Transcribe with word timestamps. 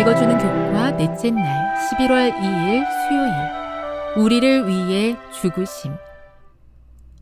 읽어주는 0.00 0.38
교과 0.38 0.96
넷째 0.96 1.30
날 1.30 1.76
11월 1.76 2.32
2일 2.34 2.86
수요일 3.06 4.24
우리를 4.24 4.66
위해 4.66 5.14
죽으심 5.30 5.92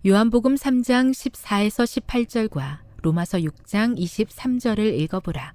요한복음 0.07 0.55
3장 0.55 1.11
14에서 1.11 1.85
18절과 2.07 2.79
로마서 3.03 3.39
6장 3.39 3.99
23절을 3.99 4.97
읽어보라. 4.97 5.55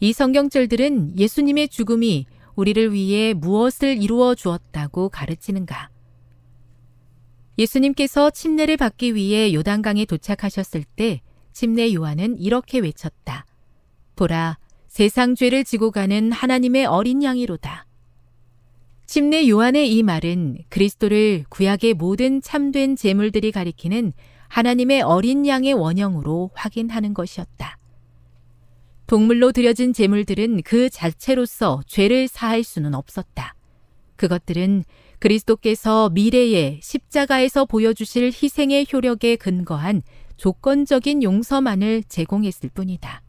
이 0.00 0.12
성경절들은 0.12 1.16
예수님의 1.16 1.68
죽음이 1.68 2.26
우리를 2.56 2.92
위해 2.92 3.32
무엇을 3.32 4.02
이루어 4.02 4.34
주었다고 4.34 5.10
가르치는가? 5.10 5.90
예수님께서 7.56 8.30
침례를 8.30 8.76
받기 8.76 9.14
위해 9.14 9.54
요단강에 9.54 10.06
도착하셨을 10.06 10.82
때 10.96 11.20
침례 11.52 11.94
요한은 11.94 12.36
이렇게 12.38 12.80
외쳤다. 12.80 13.46
보라, 14.16 14.58
세상 14.96 15.34
죄를 15.34 15.62
지고 15.62 15.90
가는 15.90 16.32
하나님의 16.32 16.86
어린 16.86 17.22
양이로다. 17.22 17.84
침례 19.04 19.46
요한의 19.46 19.94
이 19.94 20.02
말은 20.02 20.56
그리스도를 20.70 21.44
구약의 21.50 21.92
모든 21.92 22.40
참된 22.40 22.96
제물들이 22.96 23.52
가리키는 23.52 24.14
하나님의 24.48 25.02
어린 25.02 25.46
양의 25.46 25.74
원형으로 25.74 26.48
확인하는 26.54 27.12
것이었다. 27.12 27.76
동물로 29.06 29.52
드려진 29.52 29.92
제물들은 29.92 30.62
그 30.62 30.88
자체로서 30.88 31.82
죄를 31.86 32.26
사할 32.26 32.64
수는 32.64 32.94
없었다. 32.94 33.54
그것들은 34.16 34.82
그리스도께서 35.18 36.08
미래에 36.08 36.80
십자가에서 36.82 37.66
보여주실 37.66 38.28
희생의 38.28 38.86
효력에 38.90 39.36
근거한 39.36 40.00
조건적인 40.38 41.22
용서만을 41.22 42.04
제공했을 42.08 42.70
뿐이다. 42.70 43.25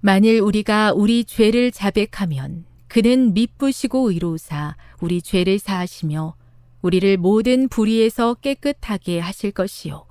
만일 0.00 0.40
우리가 0.40 0.92
우리 0.92 1.24
죄를 1.24 1.72
자백하면 1.72 2.64
그는 2.86 3.34
미쁘시고 3.34 4.12
의로사 4.12 4.76
우리 5.00 5.20
죄를 5.20 5.58
사하시며 5.58 6.36
우리를 6.82 7.16
모든 7.16 7.68
불의에서 7.68 8.34
깨끗하게 8.34 9.18
하실 9.18 9.50
것이요. 9.50 10.06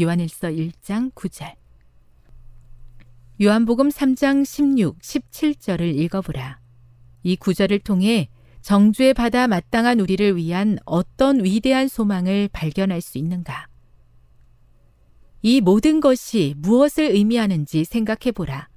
요한일서 0.00 0.48
1장 0.48 1.12
9절. 1.12 1.54
요한복음 3.42 3.90
3장 3.90 4.46
16, 4.46 4.98
17절을 5.00 5.82
읽어보라. 5.82 6.58
이 7.22 7.36
구절을 7.36 7.80
통해 7.80 8.30
정죄 8.62 9.12
받아 9.12 9.46
마땅한 9.46 10.00
우리를 10.00 10.36
위한 10.36 10.78
어떤 10.86 11.44
위대한 11.44 11.88
소망을 11.88 12.48
발견할 12.50 13.02
수 13.02 13.18
있는가? 13.18 13.68
이 15.42 15.60
모든 15.60 16.00
것이 16.00 16.54
무엇을 16.56 17.10
의미하는지 17.14 17.84
생각해 17.84 18.32
보라. 18.32 18.68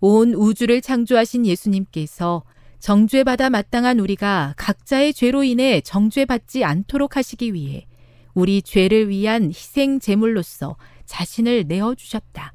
온 0.00 0.34
우주를 0.34 0.80
창조하신 0.80 1.46
예수님께서 1.46 2.42
정죄받아 2.78 3.50
마땅한 3.50 3.98
우리가 4.00 4.54
각자의 4.56 5.12
죄로 5.12 5.44
인해 5.44 5.80
정죄받지 5.82 6.64
않도록 6.64 7.16
하시기 7.16 7.52
위해 7.52 7.86
우리 8.32 8.62
죄를 8.62 9.08
위한 9.10 9.50
희생 9.50 10.00
제물로서 10.00 10.76
자신을 11.04 11.64
내어 11.66 11.94
주셨다. 11.94 12.54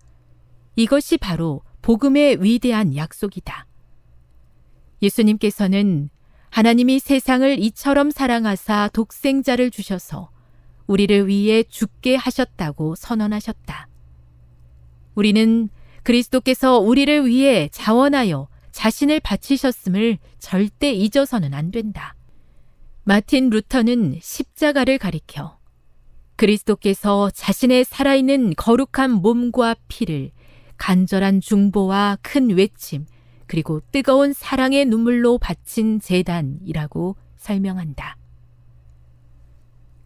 이것이 0.76 1.18
바로 1.18 1.62
복음의 1.82 2.44
위대한 2.44 2.96
약속이다. 2.96 3.68
예수님께서는 5.04 6.10
하나님이 6.50 7.00
세상을 7.00 7.60
이처럼 7.60 8.10
사랑하사 8.10 8.90
독생자를 8.94 9.70
주셔서 9.70 10.32
우리를 10.88 11.28
위해 11.28 11.64
죽게 11.64 12.16
하셨다고 12.16 12.96
선언하셨다. 12.96 13.88
우리는 15.16 15.70
그리스도께서 16.06 16.78
우리를 16.78 17.26
위해 17.26 17.68
자원하여 17.72 18.48
자신을 18.72 19.20
바치셨음을 19.22 20.20
절대 20.38 20.92
잊어서는 20.92 21.54
안 21.56 21.72
된다. 21.72 22.16
마틴 23.04 23.50
루터는 23.50 24.20
십자가를 24.22 25.00
가리켜 25.00 25.58
그리스도께서 26.36 27.32
자신의 27.32 27.86
살아있는 27.86 28.54
거룩한 28.56 29.12
몸과 29.12 29.76
피를 29.88 30.32
간절한 30.78 31.42
중보와 31.42 32.18
큰 32.22 32.52
외침, 32.52 33.06
그리고 33.48 33.82
뜨거운 33.92 34.34
사랑의 34.34 34.86
눈물로 34.86 35.40
바친 35.40 36.00
재단이라고 36.00 37.16
설명한다. 37.38 38.18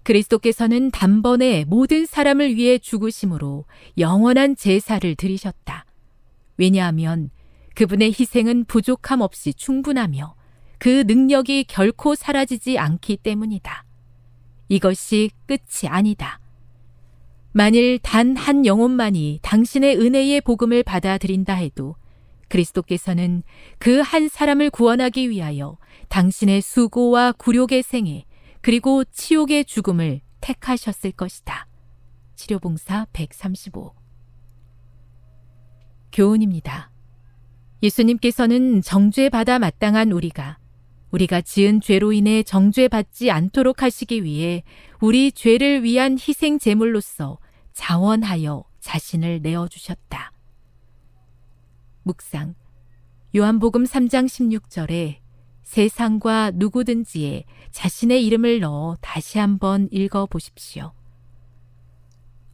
그리스도께서는 0.03 0.91
단번에 0.91 1.65
모든 1.65 2.05
사람을 2.05 2.55
위해 2.55 2.77
죽으심으로 2.77 3.65
영원한 3.97 4.55
제사를 4.55 5.15
드리셨다. 5.15 5.85
왜냐하면 6.59 7.31
그분의 7.73 8.09
희생은 8.09 8.65
부족함 8.65 9.21
없이 9.21 9.53
충분하며 9.53 10.35
그 10.77 11.03
능력이 11.07 11.63
결코 11.63 12.13
사라지지 12.13 12.77
않기 12.77 13.17
때문이다. 13.17 13.85
이것이 14.67 15.31
끝이 15.47 15.87
아니다. 15.87 16.39
만일 17.53 17.97
단 17.99 18.35
한 18.37 18.65
영혼만이 18.65 19.39
당신의 19.41 19.97
은혜의 19.97 20.41
복음을 20.41 20.83
받아들인다 20.83 21.55
해도 21.55 21.95
그리스도께서는 22.49 23.41
그 23.79 24.01
한 24.01 24.27
사람을 24.27 24.69
구원하기 24.69 25.29
위하여 25.29 25.77
당신의 26.09 26.61
수고와 26.61 27.31
굴욕의 27.33 27.83
생에 27.83 28.25
그리고 28.61 29.03
치욕의 29.05 29.65
죽음을 29.65 30.21
택하셨을 30.41 31.11
것이다. 31.13 31.67
치료봉사 32.35 33.07
135 33.13 33.98
교훈입니다. 36.11 36.91
예수님께서는 37.81 38.81
정죄받아 38.81 39.59
마땅한 39.59 40.11
우리가 40.11 40.57
우리가 41.11 41.41
지은 41.41 41.81
죄로 41.81 42.11
인해 42.11 42.43
정죄받지 42.43 43.31
않도록 43.31 43.81
하시기 43.81 44.23
위해 44.23 44.63
우리 45.01 45.31
죄를 45.31 45.83
위한 45.83 46.17
희생 46.19 46.59
제물로서 46.59 47.39
자원하여 47.73 48.65
자신을 48.79 49.41
내어 49.41 49.67
주셨다. 49.67 50.31
묵상 52.03 52.55
요한복음 53.35 53.83
3장 53.83 54.25
16절에 54.25 55.17
세상과 55.63 56.51
누구든지에 56.55 57.43
자신의 57.71 58.25
이름을 58.25 58.59
넣어 58.59 58.97
다시 59.01 59.37
한번 59.37 59.87
읽어 59.91 60.25
보십시오. 60.25 60.93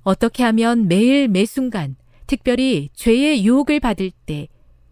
어떻게 0.03 0.43
하면 0.43 0.87
매일 0.87 1.27
매순간 1.29 1.95
특별히 2.27 2.89
죄의 2.93 3.45
유혹을 3.45 3.79
받을 3.79 4.11
때 4.25 4.47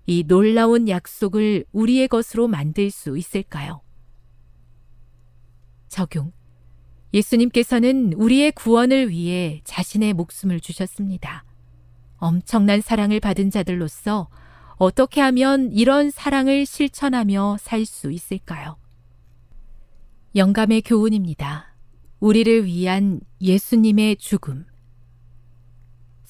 이 0.05 0.23
놀라운 0.27 0.89
약속을 0.89 1.65
우리의 1.71 2.09
것으로 2.09 2.47
만들 2.47 2.91
수 2.91 3.17
있을까요? 3.17 3.81
적용. 5.87 6.33
예수님께서는 7.13 8.13
우리의 8.13 8.51
구원을 8.51 9.09
위해 9.09 9.61
자신의 9.63 10.13
목숨을 10.13 10.59
주셨습니다. 10.59 11.45
엄청난 12.17 12.81
사랑을 12.81 13.19
받은 13.19 13.49
자들로서 13.51 14.29
어떻게 14.77 15.21
하면 15.21 15.71
이런 15.71 16.09
사랑을 16.09 16.65
실천하며 16.65 17.57
살 17.59 17.85
수 17.85 18.11
있을까요? 18.11 18.77
영감의 20.35 20.81
교훈입니다. 20.81 21.75
우리를 22.19 22.65
위한 22.65 23.21
예수님의 23.39 24.17
죽음. 24.17 24.65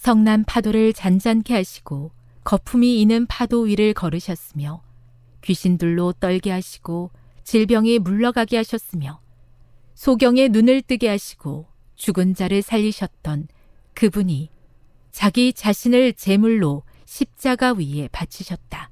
성난 0.03 0.43
파도를 0.43 0.91
잔잔케 0.91 1.53
하시고 1.53 2.11
거품이 2.43 2.99
이는 2.99 3.25
파도 3.25 3.61
위를 3.61 3.93
걸으셨으며 3.93 4.83
귀신들로 5.41 6.11
떨게 6.19 6.51
하시고 6.51 7.11
질병이 7.45 7.99
물러가게 7.99 8.57
하셨으며 8.57 9.21
소경의 9.93 10.49
눈을 10.49 10.81
뜨게 10.81 11.07
하시고 11.07 11.67
죽은 11.95 12.35
자를 12.35 12.61
살리셨던 12.61 13.47
그분이 13.93 14.49
자기 15.11 15.53
자신을 15.53 16.11
제물로 16.15 16.83
십자가 17.05 17.71
위에 17.71 18.09
바치셨다. 18.11 18.89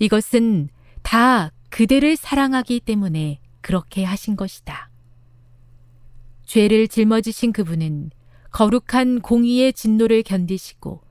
이것은 0.00 0.68
다 1.02 1.52
그대를 1.68 2.16
사랑하기 2.16 2.80
때문에 2.80 3.38
그렇게 3.60 4.02
하신 4.02 4.34
것이다. 4.34 4.90
죄를 6.44 6.88
짊어지신 6.88 7.52
그분은 7.52 8.10
거룩한 8.50 9.20
공의의 9.20 9.72
진노를 9.72 10.22
견디시고 10.22 11.02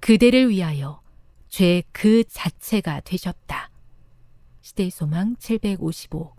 그대를 0.00 0.50
위하여 0.50 1.00
죄 1.48 1.82
그 1.92 2.22
자체가 2.24 3.00
되셨다. 3.00 3.70
시대의 4.60 4.90
소망 4.90 5.36
755 5.36 6.34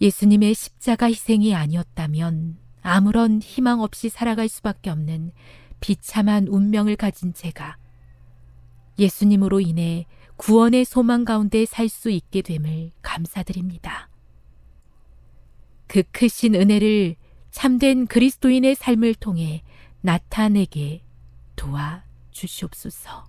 예수님의 0.00 0.54
십자가 0.54 1.06
희생이 1.06 1.54
아니었다면 1.54 2.58
아무런 2.82 3.40
희망 3.40 3.80
없이 3.80 4.08
살아갈 4.08 4.48
수밖에 4.48 4.90
없는 4.90 5.32
비참한 5.80 6.46
운명을 6.48 6.96
가진 6.96 7.32
제가 7.32 7.78
예수님으로 8.98 9.60
인해 9.60 10.06
구원의 10.36 10.84
소망 10.84 11.24
가운데 11.24 11.64
살 11.64 11.88
수 11.88 12.10
있게 12.10 12.42
됨을 12.42 12.92
감사드립니다. 13.02 14.10
그 15.86 16.02
크신 16.12 16.54
은혜를 16.54 17.16
참된 17.56 18.06
그리스도인의 18.06 18.74
삶을 18.74 19.14
통해 19.14 19.62
나타내게 20.02 21.00
도와 21.56 22.04
주시옵소서. 22.30 23.24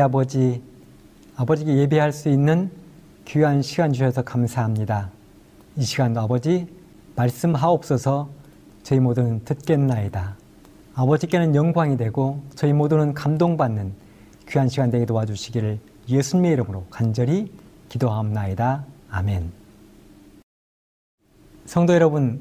아버지, 0.00 0.62
아버지께 1.36 1.76
예배할 1.76 2.12
수 2.12 2.28
있는 2.28 2.70
귀한 3.24 3.62
시간 3.62 3.92
주셔서 3.92 4.22
감사합니다. 4.22 5.10
이 5.76 5.82
시간도 5.82 6.20
아버지 6.20 6.66
말씀하옵소서 7.16 8.28
저희 8.82 8.98
모두는 8.98 9.44
듣겠나이다. 9.44 10.36
아버지께는 10.94 11.54
영광이 11.54 11.96
되고 11.96 12.42
저희 12.54 12.72
모두는 12.72 13.14
감동받는 13.14 13.92
귀한 14.48 14.68
시간 14.68 14.90
되게 14.90 15.06
도와주시기를 15.06 15.78
예수님의 16.08 16.52
이름으로 16.52 16.86
간절히 16.90 17.52
기도하옵나이다. 17.88 18.84
아멘. 19.10 19.52
성도 21.66 21.94
여러분 21.94 22.40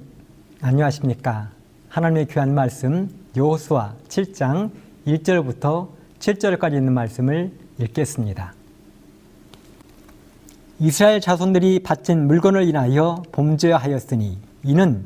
안녕하십니까? 0.62 1.52
하나님의 1.90 2.28
귀한 2.28 2.54
말씀 2.54 3.10
여호수아 3.36 3.94
7장 4.08 4.72
1절부터 5.06 5.99
7절까지 6.20 6.76
있는 6.76 6.94
말씀을 6.94 7.52
읽겠습니다. 7.80 8.54
이스라엘 10.80 11.20
자손들이 11.20 11.80
바친 11.80 12.28
물건을 12.28 12.64
인하여 12.68 13.24
범죄하였으니 13.32 14.38
이는 14.64 15.04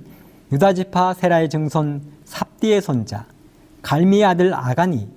유다지파 0.51 1.15
세라의 1.15 1.50
증손 1.50 2.01
삽디의 2.25 2.82
손자 2.82 3.25
갈미의 3.82 4.24
아들 4.24 4.53
아간이 4.53 5.08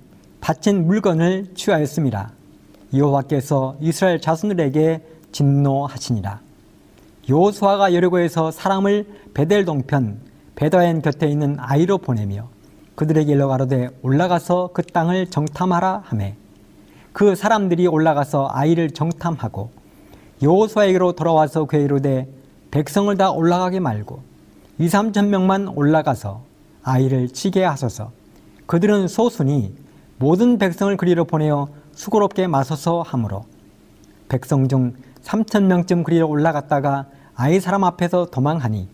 바친 0.41 0.87
물건을 0.87 1.53
취하였습니다. 1.55 2.31
여호와께서 2.93 3.77
이스라엘 3.81 4.21
자손들에게 4.21 5.01
진노하시니라. 5.31 6.39
여호수아가 7.29 7.93
여리고에서 7.93 8.51
사람을 8.51 9.05
베델 9.33 9.65
동편 9.65 10.19
베다엔 10.55 11.01
곁에 11.01 11.27
있는 11.27 11.57
아이로 11.59 11.99
보내며 11.99 12.49
그들에게 12.97 13.31
일러 13.31 13.47
가로되 13.47 13.91
올라가서 14.01 14.71
그 14.73 14.81
땅을 14.81 15.27
정탐하라 15.27 16.01
하매. 16.05 16.35
그 17.13 17.35
사람들이 17.35 17.85
올라가서 17.85 18.49
아이를 18.51 18.89
정탐하고 18.89 19.69
여호수아에게로 20.41 21.11
돌아와서 21.11 21.65
그에 21.65 21.83
이르되 21.83 22.27
백성을 22.71 23.15
다 23.15 23.29
올라가게 23.29 23.79
말고 23.79 24.23
2, 24.79 24.87
3천 24.87 25.27
명만 25.27 25.67
올라가서 25.67 26.41
아이를 26.81 27.29
치게 27.29 27.63
하소서. 27.63 28.11
그들은 28.65 29.07
소순이 29.07 29.75
모든 30.17 30.57
백성을 30.57 30.97
그리로 30.97 31.25
보내어 31.25 31.67
수고롭게 31.91 32.47
맞서서 32.47 33.03
하므로 33.03 33.45
백성 34.27 34.67
중 34.67 34.95
3천 35.21 35.65
명쯤 35.65 36.03
그리로 36.03 36.27
올라갔다가 36.27 37.05
아이 37.35 37.59
사람 37.59 37.83
앞에서 37.83 38.25
도망하니 38.31 38.87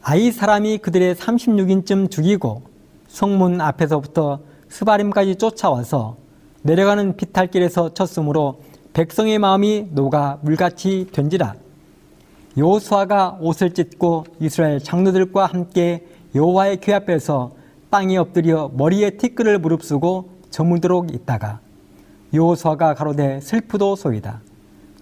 아이 0.00 0.32
사람이 0.32 0.78
그들의 0.78 1.16
36인쯤 1.16 2.10
죽이고 2.10 2.69
성문 3.10 3.60
앞에서부터 3.60 4.40
스바림까지 4.68 5.36
쫓아와서 5.36 6.16
내려가는 6.62 7.16
비탈길에서 7.16 7.92
쳤으므로 7.92 8.60
백성의 8.92 9.38
마음이 9.38 9.88
녹아 9.90 10.38
물같이 10.42 11.08
된지라. 11.12 11.54
여호수아가 12.56 13.38
옷을 13.40 13.74
찢고 13.74 14.24
이스라엘 14.40 14.80
장로들과 14.80 15.46
함께 15.46 16.06
여호와의 16.34 16.80
궤 16.80 16.94
앞에서 16.94 17.52
땅에 17.90 18.16
엎드려 18.16 18.70
머리에 18.74 19.10
티끌을 19.10 19.58
무릅쓰고 19.58 20.30
저물도록 20.50 21.12
있다가 21.14 21.60
여호수아가 22.32 22.94
가로되 22.94 23.40
슬프도 23.40 23.96
소이다. 23.96 24.40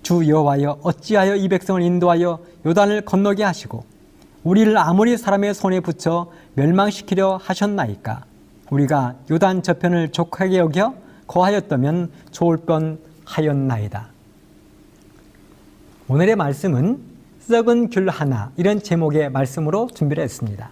주 0.03 0.27
여호와여 0.27 0.79
어찌하여 0.83 1.37
이 1.37 1.49
백성을 1.49 1.83
인도하여 1.83 2.39
요단을 2.65 3.03
건너게 3.03 3.45
하시고 3.45 3.85
우리를 4.45 4.77
아무리 4.79 5.17
사람의 5.17 5.55
손에 5.55 5.81
붙여 5.81 6.31
멸망시키려 6.55 7.39
하셨나이까 7.43 8.25
우리가 8.71 9.17
요단 9.31 9.63
저편을 9.63 10.11
족하게 10.11 10.59
여겨 10.59 10.95
거하였다면 11.27 12.11
좋을 12.31 12.59
뻔 12.59 12.99
하였나이다. 13.25 14.09
오늘의 16.09 16.37
말씀은 16.37 16.99
썩은 17.41 17.91
귤 17.91 18.09
하나 18.09 18.53
이런 18.57 18.83
제목의 18.83 19.31
말씀으로 19.31 19.89
준비를 19.95 20.23
했습니다. 20.23 20.71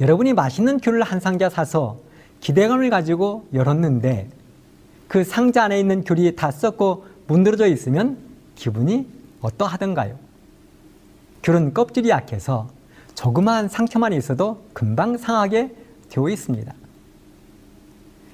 여러분이 0.00 0.32
맛있는 0.34 0.78
귤을 0.78 1.02
한 1.02 1.20
상자 1.20 1.48
사서 1.48 1.98
기대감을 2.40 2.90
가지고 2.90 3.46
열었는데 3.52 4.28
그 5.08 5.24
상자 5.24 5.64
안에 5.64 5.80
있는 5.80 6.04
귤이 6.04 6.36
다 6.36 6.50
썩고 6.50 7.06
문드러져 7.26 7.66
있으면 7.66 8.18
기분이 8.54 9.06
어떠하던가요? 9.40 10.27
귤은 11.42 11.74
껍질이 11.74 12.08
약해서 12.08 12.68
조그마한 13.14 13.68
상처만 13.68 14.12
있어도 14.12 14.64
금방 14.72 15.16
상하게 15.16 15.74
되어 16.08 16.28
있습니다. 16.28 16.72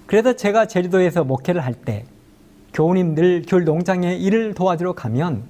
그래서 0.06 0.34
제가 0.34 0.66
제주도에서 0.66 1.25
목회를 1.25 1.64
할 1.64 1.75
때 1.75 2.04
교우님들 2.75 3.44
귤 3.46 3.64
농장에 3.64 4.16
일을 4.16 4.54
도와주러 4.54 4.94
가면 4.94 5.44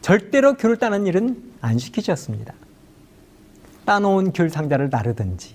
절대로 0.00 0.54
귤을 0.54 0.78
따는 0.78 1.06
일은 1.06 1.52
안 1.60 1.78
시키셨습니다. 1.78 2.54
따놓은 3.84 4.32
귤 4.32 4.48
상자를 4.48 4.88
나르든지 4.90 5.54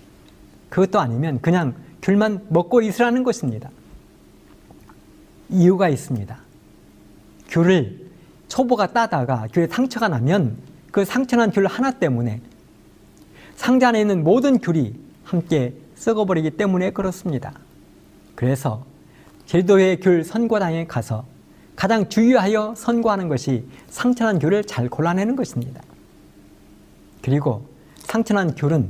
그것도 0.68 1.00
아니면 1.00 1.40
그냥 1.40 1.74
귤만 2.02 2.46
먹고 2.48 2.82
있으라는 2.82 3.24
것입니다. 3.24 3.70
이유가 5.48 5.88
있습니다. 5.88 6.36
귤을 7.48 8.10
초보가 8.48 8.92
따다가 8.92 9.48
귤에 9.52 9.66
상처가 9.66 10.08
나면 10.08 10.56
그 10.94 11.04
상처난 11.04 11.50
귤 11.50 11.66
하나 11.66 11.90
때문에 11.90 12.40
상자 13.56 13.88
안에 13.88 14.00
있는 14.00 14.22
모든 14.22 14.60
귤이 14.60 14.94
함께 15.24 15.74
썩어버리기 15.96 16.52
때문에 16.52 16.92
그렇습니다. 16.92 17.52
그래서 18.36 18.84
제주도의 19.46 19.98
귤 19.98 20.22
선과당에 20.22 20.86
가서 20.86 21.24
가장 21.74 22.08
주의하여 22.08 22.74
선과하는 22.76 23.26
것이 23.26 23.64
상처난 23.88 24.38
귤을 24.38 24.62
잘 24.66 24.88
골라내는 24.88 25.34
것입니다. 25.34 25.82
그리고 27.22 27.66
상처난 27.98 28.54
귤은 28.54 28.88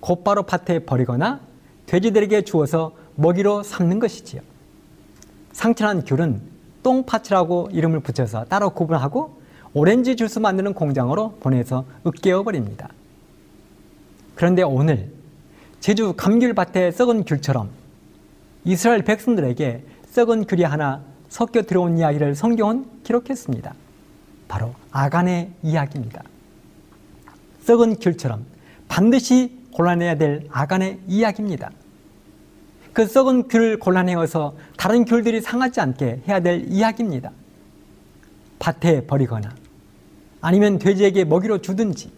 곧바로 0.00 0.42
밭에 0.42 0.80
버리거나 0.80 1.40
돼지들에게 1.86 2.42
주어서 2.42 2.92
먹이로 3.14 3.62
삼는 3.62 3.98
것이지요. 3.98 4.42
상처난 5.52 6.04
귤은 6.04 6.42
똥파츠라고 6.82 7.70
이름을 7.72 8.00
붙여서 8.00 8.44
따로 8.44 8.68
구분하고 8.68 9.45
오렌지 9.78 10.16
주스 10.16 10.38
만드는 10.38 10.72
공장으로 10.72 11.32
보내서 11.32 11.84
으깨어 12.06 12.44
버립니다. 12.44 12.88
그런데 14.34 14.62
오늘 14.62 15.12
제주 15.80 16.14
감귤밭에 16.14 16.92
썩은 16.92 17.24
귤처럼 17.26 17.68
이스라엘 18.64 19.02
백성들에게 19.02 19.84
썩은 20.06 20.46
귤이 20.46 20.62
하나 20.62 21.02
섞여 21.28 21.60
들어온 21.60 21.98
이야기를 21.98 22.34
성경은 22.34 22.86
기록했습니다. 23.04 23.74
바로 24.48 24.74
아간의 24.92 25.50
이야기입니다. 25.62 26.22
썩은 27.60 27.96
귤처럼 27.96 28.46
반드시 28.88 29.58
골라내야 29.74 30.14
될 30.14 30.46
아간의 30.52 31.00
이야기입니다. 31.06 31.70
그 32.94 33.04
썩은 33.04 33.48
귤을 33.48 33.78
골라내어서 33.78 34.54
다른 34.78 35.04
귤들이 35.04 35.42
상하지 35.42 35.82
않게 35.82 36.22
해야 36.26 36.40
될 36.40 36.64
이야기입니다. 36.66 37.30
밭에 38.58 39.06
버리거나 39.06 39.65
아니면 40.40 40.78
돼지에게 40.78 41.24
먹이로 41.24 41.62
주든지 41.62 42.10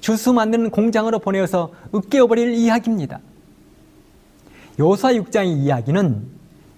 주스 0.00 0.30
만드는 0.30 0.70
공장으로 0.70 1.18
보내어서 1.18 1.72
으깨어버릴 1.94 2.54
이야기입니다. 2.54 3.20
요사 4.78 5.12
6장의 5.12 5.56
이야기는 5.56 6.26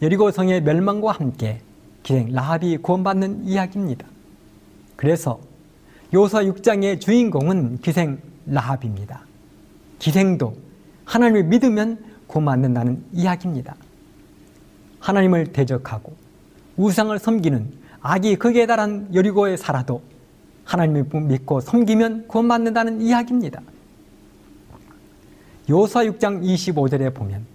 여리고성의 0.03 0.63
멸망과 0.63 1.13
함께 1.13 1.61
기생 2.03 2.33
라합이 2.33 2.79
구원받는 2.79 3.45
이야기입니다. 3.45 4.07
그래서 4.97 5.41
요사 6.15 6.43
6장의 6.43 7.01
주인공은 7.01 7.79
기생 7.83 8.19
라합입니다. 8.47 9.27
기생도 9.99 10.57
하나님을 11.05 11.45
믿으면 11.45 11.99
구원받는다는 12.29 13.05
이야기입니다. 13.13 13.75
하나님을 15.01 15.53
대적하고 15.53 16.15
우상을 16.77 17.19
섬기는 17.19 17.73
악이 18.01 18.37
극에 18.37 18.67
달한 18.67 19.09
여리고에 19.13 19.57
살아도 19.57 20.03
하나님을 20.69 21.07
믿고 21.23 21.61
섬기면 21.61 22.29
구원받는다는 22.29 23.01
이야기입니다. 23.01 23.63
요수아 25.69 26.05
6장 26.05 26.43
25절에 26.43 27.15
보면 27.15 27.47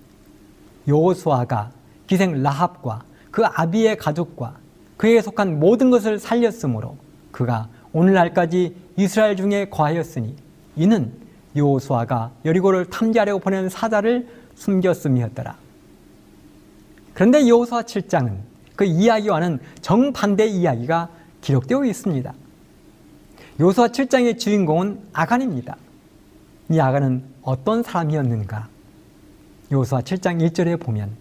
요수아가 0.88 1.72
기생 2.08 2.42
라합과 2.42 3.04
그 3.30 3.46
아비의 3.46 3.98
가족과 3.98 4.58
그에 4.98 5.22
속한 5.22 5.60
모든 5.60 5.92
것을 5.92 6.18
살렸으므로 6.18 6.98
그가 7.32 7.70
오늘날까지 7.94 8.76
이스라엘 8.98 9.36
중에 9.36 9.70
거하였으니 9.70 10.36
이는 10.76 11.14
요수아가 11.56 12.32
여리고를 12.46 12.88
탐지하려고 12.88 13.40
보낸 13.40 13.70
사자를 13.70 14.28
숨겼음이었더라. 14.56 15.56
그런데 17.14 17.48
요수아 17.48 17.84
7장은 17.84 18.38
그 18.76 18.86
이야기와는 18.86 19.60
정반대 19.82 20.48
이야기가 20.48 21.10
기록되어 21.42 21.86
있습니다. 21.86 22.34
요수아 23.60 23.90
7장의 23.90 24.40
주인공은 24.40 25.00
아간입니다. 25.14 25.78
이 26.70 26.80
아간은 26.80 27.24
어떤 27.44 27.84
사람이었는가? 27.84 28.68
요수아 29.72 30.02
7장 30.02 30.42
1절에 30.42 30.80
보면 30.80 31.12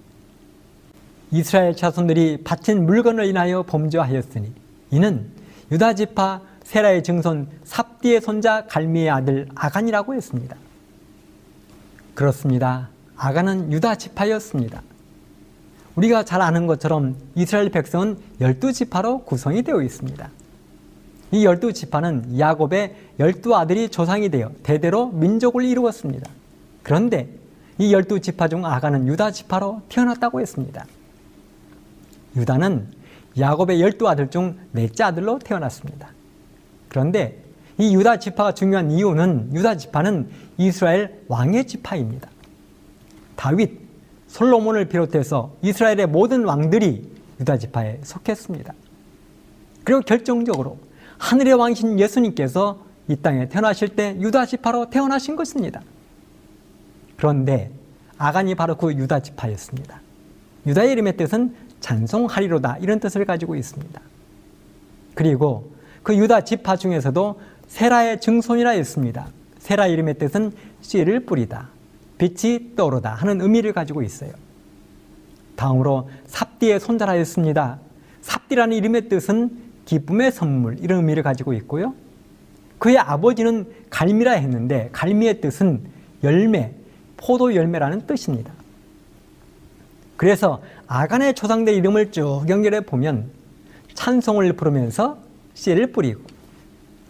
이스라엘 1.30 1.76
자손들이 1.76 2.42
바친 2.42 2.86
물건을 2.86 3.26
인하여 3.26 3.62
범죄하였으니 3.62 4.52
이는 4.90 5.26
유다 5.70 5.94
지파 5.94 6.40
세라의 6.64 7.02
증손 7.02 7.48
삽디의 7.64 8.20
손자 8.20 8.66
갈미의 8.66 9.10
아들 9.10 9.48
아간이라고 9.54 10.14
했습니다. 10.14 10.56
그렇습니다. 12.14 12.88
아간은 13.16 13.72
유다 13.72 13.96
지파였습니다. 13.96 14.82
우리가 15.96 16.24
잘 16.24 16.40
아는 16.40 16.66
것처럼 16.66 17.16
이스라엘 17.34 17.68
백성은 17.70 18.18
열두 18.40 18.72
지파로 18.72 19.24
구성이 19.24 19.62
되어 19.62 19.82
있습니다. 19.82 20.30
이 21.32 21.46
열두 21.46 21.72
지파는 21.72 22.38
야곱의 22.38 22.94
열두 23.18 23.56
아들이 23.56 23.88
조상이 23.88 24.28
되어 24.28 24.52
대대로 24.62 25.08
민족을 25.08 25.64
이루었습니다. 25.64 26.30
그런데 26.82 27.28
이 27.78 27.92
열두 27.92 28.20
지파 28.20 28.48
중 28.48 28.66
아가는 28.66 29.06
유다 29.08 29.30
지파로 29.30 29.80
태어났다고 29.88 30.40
했습니다. 30.40 30.84
유다는 32.36 32.86
야곱의 33.38 33.80
열두 33.80 34.06
아들 34.08 34.30
중 34.30 34.58
넷째 34.72 35.04
아들로 35.04 35.38
태어났습니다. 35.38 36.10
그런데 36.88 37.42
이 37.78 37.94
유다 37.94 38.18
지파가 38.18 38.52
중요한 38.52 38.90
이유는 38.90 39.54
유다 39.54 39.76
지파는 39.76 40.28
이스라엘 40.58 41.22
왕의 41.28 41.66
지파입니다. 41.66 42.28
다윗, 43.36 43.80
솔로몬을 44.28 44.84
비롯해서 44.86 45.54
이스라엘의 45.62 46.06
모든 46.08 46.44
왕들이 46.44 47.10
유다 47.40 47.56
지파에 47.56 48.00
속했습니다. 48.02 48.74
그리고 49.84 50.02
결정적으로 50.02 50.78
하늘의 51.22 51.54
왕신 51.54 52.00
예수님께서 52.00 52.84
이 53.06 53.14
땅에 53.14 53.48
태어나실 53.48 53.90
때 53.90 54.16
유다 54.18 54.46
지파로 54.46 54.90
태어나신 54.90 55.36
것입니다. 55.36 55.80
그런데 57.16 57.70
아간이 58.18 58.56
바로 58.56 58.76
그 58.76 58.92
유다 58.92 59.20
지파였습니다. 59.20 60.00
유다의 60.66 60.92
이름의 60.92 61.16
뜻은 61.16 61.54
찬송하리로다 61.78 62.78
이런 62.78 62.98
뜻을 62.98 63.24
가지고 63.24 63.54
있습니다. 63.54 64.00
그리고 65.14 65.72
그 66.02 66.16
유다 66.16 66.42
지파 66.42 66.76
중에서도 66.76 67.40
세라의 67.68 68.20
증손이라 68.20 68.70
했습니다. 68.70 69.28
세라 69.60 69.86
이름의 69.86 70.18
뜻은 70.18 70.52
씨를 70.80 71.20
뿌리다. 71.20 71.68
빛이 72.18 72.74
떠오르다 72.74 73.14
하는 73.14 73.40
의미를 73.40 73.72
가지고 73.72 74.02
있어요. 74.02 74.32
다음으로 75.54 76.10
삽디의 76.26 76.80
손자라 76.80 77.12
했습니다. 77.12 77.78
삽디라는 78.22 78.76
이름의 78.76 79.08
뜻은 79.08 79.71
기쁨의 79.84 80.32
선물 80.32 80.78
이런 80.80 80.98
의미를 81.00 81.22
가지고 81.22 81.52
있고요. 81.54 81.94
그의 82.78 82.98
아버지는 82.98 83.66
갈미라 83.90 84.32
했는데 84.32 84.88
갈미의 84.92 85.40
뜻은 85.40 85.82
열매, 86.24 86.72
포도 87.16 87.54
열매라는 87.54 88.06
뜻입니다. 88.06 88.52
그래서 90.16 90.60
아간의 90.86 91.34
조상들 91.34 91.74
이름을 91.74 92.12
쭉 92.12 92.44
연결해 92.48 92.80
보면 92.82 93.30
찬송을 93.94 94.52
부르면서 94.54 95.18
씨를 95.54 95.92
뿌리고 95.92 96.22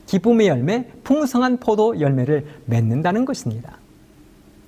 기쁨의 0.07 0.49
열매, 0.49 0.87
풍성한 1.05 1.59
포도 1.59 2.01
열매를 2.01 2.47
맺는다는 2.67 3.25
것입니다. 3.25 3.79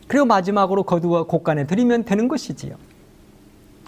그리고 0.08 0.26
마지막으로 0.26 0.84
거두어 0.84 1.26
곳간에 1.26 1.66
드리면 1.66 2.04
되는 2.04 2.28
것이지요. 2.28 2.76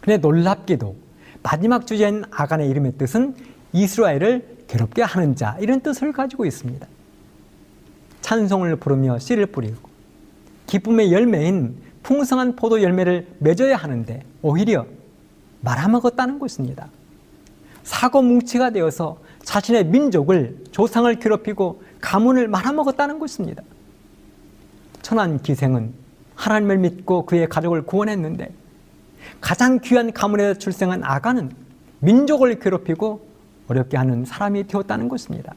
근데 0.00 0.18
놀랍게도 0.18 0.94
마지막 1.42 1.86
주제인 1.86 2.24
아간의 2.30 2.68
이름의 2.70 2.92
뜻은 2.98 3.34
이스라엘을 3.72 4.56
괴롭게 4.68 5.02
하는 5.02 5.36
자 5.36 5.56
이런 5.60 5.80
뜻을 5.80 6.12
가지고 6.12 6.44
있습니다. 6.44 6.86
찬송을 8.20 8.76
부르며 8.76 9.18
씨를 9.18 9.46
뿌리고 9.46 9.88
기쁨의 10.66 11.12
열매인 11.12 11.76
풍성한 12.02 12.56
포도 12.56 12.82
열매를 12.82 13.26
맺어야 13.38 13.76
하는데 13.76 14.22
오히려 14.42 14.86
말아먹었다는 15.60 16.38
것입니다. 16.38 16.88
사고 17.82 18.22
뭉치가 18.22 18.70
되어서 18.70 19.18
자신의 19.44 19.86
민족을 19.86 20.64
조상을 20.72 21.12
괴롭히고 21.16 21.82
가문을 22.00 22.48
말아먹었다는 22.48 23.18
것입니다. 23.18 23.62
천한 25.02 25.40
기생은 25.40 25.92
하나님을 26.34 26.78
믿고 26.78 27.26
그의 27.26 27.48
가족을 27.48 27.82
구원했는데 27.82 28.52
가장 29.40 29.78
귀한 29.80 30.12
가문에서 30.12 30.58
출생한 30.58 31.02
아가는 31.04 31.50
민족을 32.00 32.58
괴롭히고 32.58 33.25
어렵게 33.68 33.96
하는 33.96 34.24
사람이 34.24 34.66
되었다는 34.66 35.08
것입니다. 35.08 35.54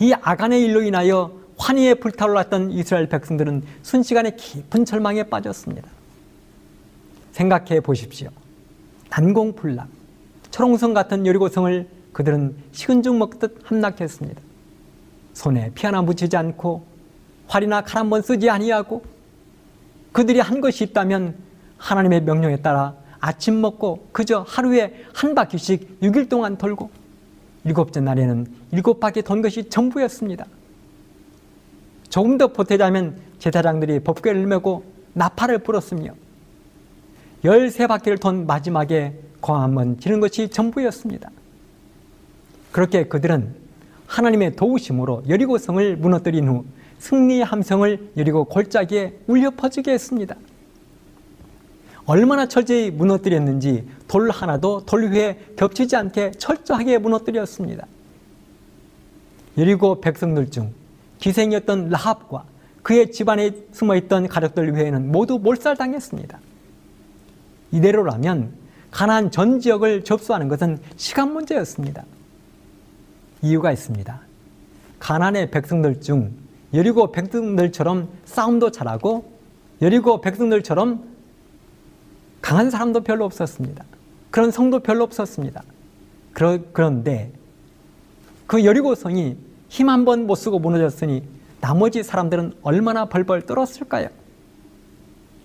이 0.00 0.12
아간의 0.12 0.62
일로 0.64 0.82
인하여 0.82 1.32
환희에 1.58 1.94
불타올랐던 1.94 2.70
이스라엘 2.72 3.08
백성들은 3.08 3.62
순식간에 3.82 4.32
깊은 4.36 4.84
절망에 4.84 5.24
빠졌습니다. 5.24 5.88
생각해 7.32 7.80
보십시오. 7.80 8.30
난공불락, 9.10 9.88
초롱성 10.50 10.94
같은 10.94 11.26
여리고성을 11.26 11.88
그들은 12.12 12.56
식은 12.72 13.02
죽 13.02 13.16
먹듯 13.16 13.60
함락했습니다. 13.64 14.40
손에 15.34 15.70
피 15.74 15.86
하나 15.86 16.02
묻히지 16.02 16.36
않고 16.36 16.84
활이나 17.46 17.82
칼 17.82 18.00
한 18.02 18.10
번 18.10 18.22
쓰지 18.22 18.50
아니하고 18.50 19.02
그들이 20.12 20.40
한 20.40 20.60
것이 20.60 20.84
있다면 20.84 21.34
하나님의 21.78 22.22
명령에 22.22 22.56
따라 22.58 22.94
아침 23.22 23.60
먹고 23.60 24.08
그저 24.10 24.44
하루에 24.46 25.04
한 25.14 25.34
바퀴씩 25.34 26.00
6일 26.00 26.28
동안 26.28 26.58
돌고 26.58 26.90
일곱째 27.64 28.00
날에는 28.00 28.46
일곱 28.72 28.98
바퀴 28.98 29.22
돈 29.22 29.40
것이 29.40 29.70
전부였습니다. 29.70 30.44
조금 32.10 32.36
더 32.36 32.48
보태자면 32.48 33.16
제사장들이 33.38 34.00
법궤를 34.00 34.44
메고 34.46 34.84
나팔을 35.14 35.58
불었으며 35.58 36.14
열세 37.44 37.86
바퀴를 37.86 38.18
돈 38.18 38.44
마지막에 38.44 39.14
광 39.40 39.62
한번 39.62 40.00
지는 40.00 40.18
것이 40.18 40.48
전부였습니다. 40.48 41.30
그렇게 42.72 43.04
그들은 43.04 43.54
하나님의 44.08 44.56
도우심으로 44.56 45.24
여리고성을 45.28 45.96
무너뜨린 45.96 46.48
후 46.48 46.64
승리의 46.98 47.44
함성을 47.44 48.12
여리고 48.16 48.44
골짜기에 48.46 49.20
울려 49.28 49.50
퍼지게 49.50 49.92
했습니다. 49.92 50.34
얼마나 52.06 52.46
철저히 52.46 52.90
무너뜨렸는지 52.90 53.86
돌 54.08 54.30
하나도 54.30 54.84
돌 54.86 55.10
위에 55.10 55.38
겹치지 55.56 55.96
않게 55.96 56.32
철저하게 56.32 56.98
무너뜨렸습니다. 56.98 57.86
여리고 59.56 60.00
백성들 60.00 60.50
중 60.50 60.72
기생이었던 61.18 61.90
라합과 61.90 62.44
그의 62.82 63.12
집안에 63.12 63.52
숨어있던 63.72 64.28
가족들 64.28 64.72
외에는 64.72 65.12
모두 65.12 65.38
몰살당했습니다. 65.38 66.38
이대로라면 67.70 68.52
가나안 68.90 69.30
전 69.30 69.60
지역을 69.60 70.04
접수하는 70.04 70.48
것은 70.48 70.78
시간 70.96 71.32
문제였습니다. 71.32 72.04
이유가 73.40 73.72
있습니다. 73.72 74.20
가나안의 74.98 75.50
백성들 75.50 76.00
중 76.00 76.32
여리고 76.74 77.12
백성들처럼 77.12 78.08
싸움도 78.24 78.70
잘하고 78.70 79.32
여리고 79.80 80.20
백성들처럼 80.20 81.11
강한 82.42 82.70
사람도 82.70 83.00
별로 83.02 83.24
없었습니다. 83.24 83.84
그런 84.30 84.50
성도 84.50 84.80
별로 84.80 85.04
없었습니다. 85.04 85.62
그러, 86.34 86.58
그런데 86.72 87.32
그 88.46 88.64
여리고성이 88.64 89.36
힘 89.68 89.88
한 89.88 90.04
번 90.04 90.26
못 90.26 90.34
쓰고 90.34 90.58
무너졌으니 90.58 91.22
나머지 91.62 92.02
사람들은 92.02 92.54
얼마나 92.62 93.06
벌벌 93.06 93.42
떨었을까요? 93.46 94.08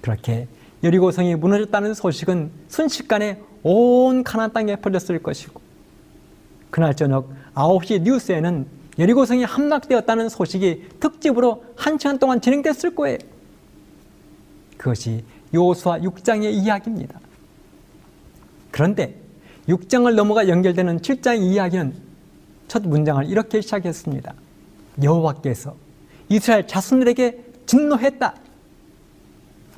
그렇게 0.01 0.47
여리고성이 0.83 1.35
무너졌다는 1.35 1.93
소식은 1.93 2.51
순식간에 2.67 3.41
온 3.63 4.23
가나안 4.23 4.51
땅에 4.53 4.75
퍼졌을 4.75 5.21
것이고 5.23 5.61
그날 6.69 6.95
저녁 6.95 7.29
9시 7.55 8.01
뉴스에는 8.01 8.65
여리고성이 8.99 9.43
함락되었다는 9.43 10.29
소식이 10.29 10.89
특집으로 10.99 11.63
한 11.75 11.97
시간 11.97 12.17
동안 12.19 12.41
진행됐을 12.41 12.95
거예요. 12.95 13.17
그것이 14.77 15.23
요수와 15.53 15.99
6장의 15.99 16.53
이야기입니다. 16.53 17.19
그런데 18.71 19.19
6장을 19.67 20.13
넘어가 20.13 20.47
연결되는 20.47 20.99
7장의 20.99 21.41
이야기는 21.41 21.93
첫 22.67 22.87
문장을 22.87 23.25
이렇게 23.25 23.61
시작했습니다. 23.61 24.33
여호와께서 25.01 25.75
이스라엘 26.29 26.67
자손들에게 26.67 27.45
진노했다. 27.65 28.35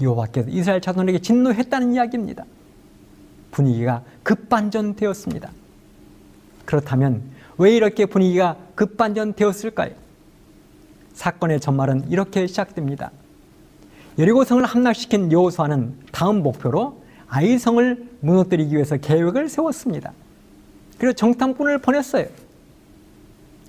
여호와께서 0.01 0.49
이스라엘 0.49 0.81
자손에게 0.81 1.19
진노했다는 1.19 1.93
이야기입니다. 1.93 2.45
분위기가 3.51 4.03
급반전되었습니다. 4.23 5.51
그렇다면 6.65 7.23
왜 7.57 7.75
이렇게 7.75 8.05
분위기가 8.05 8.57
급반전되었을까요? 8.75 9.91
사건의 11.13 11.59
전말은 11.59 12.09
이렇게 12.09 12.47
시작됩니다. 12.47 13.11
여리고성을 14.17 14.63
함락시킨 14.65 15.31
여호수아는 15.31 15.93
다음 16.11 16.43
목표로 16.43 17.01
아이성을 17.27 18.09
무너뜨리기 18.21 18.73
위해서 18.73 18.97
계획을 18.97 19.49
세웠습니다. 19.49 20.11
그리고 20.97 21.13
정탐꾼을 21.13 21.77
보냈어요. 21.77 22.25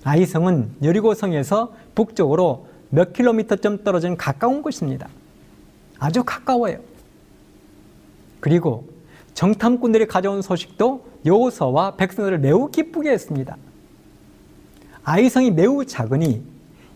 아이성은 0.03 0.71
여리고성에서 0.83 1.75
북쪽으로 1.95 2.67
몇 2.89 3.13
킬로미터쯤 3.13 3.85
떨어진 3.85 4.17
가까운 4.17 4.63
곳입니다. 4.63 5.09
아주 5.99 6.25
가까워요. 6.25 6.79
그리고 8.41 8.89
정탐꾼들이 9.35 10.07
가져온 10.07 10.43
소식도 10.43 11.05
여호수아와 11.25 11.97
백성들을 11.97 12.39
매우 12.39 12.71
기쁘게 12.71 13.11
했습니다. 13.11 13.57
아이성이 15.05 15.51
매우 15.51 15.85
작으니 15.85 16.43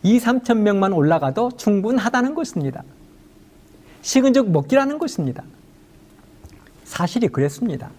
2, 0.02 0.18
3천 0.18 0.59
명만 0.59 0.92
올라가도 0.92 1.52
충분하다는 1.57 2.35
것입니다. 2.35 2.83
식은 4.04 4.34
죽 4.34 4.50
먹기라는 4.50 4.98
것입니다. 4.98 5.42
사실이 6.84 7.28
그랬습니다. 7.28 7.90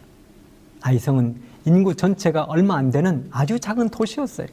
아이성은 0.82 1.36
인구 1.66 1.96
전체가 1.96 2.44
얼마 2.44 2.78
안 2.78 2.92
되는 2.92 3.28
아주 3.32 3.60
작은 3.60 3.90
도시였어요. 3.90 4.48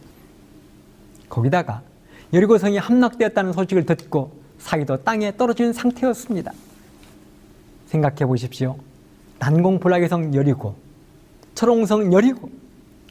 거기다가 1.29 1.83
여리고성이 2.33 2.79
함락되었다는 2.79 3.53
소식을 3.53 3.85
듣고 3.85 4.33
사이도 4.59 5.05
땅에 5.05 5.37
떨어지는 5.37 5.75
상태였습니다. 5.75 6.53
생각해 7.89 8.25
보십시오. 8.25 8.79
난공불락의 9.39 10.09
여리고, 10.35 10.75
철옹성 11.55 12.15
여리고, 12.15 12.49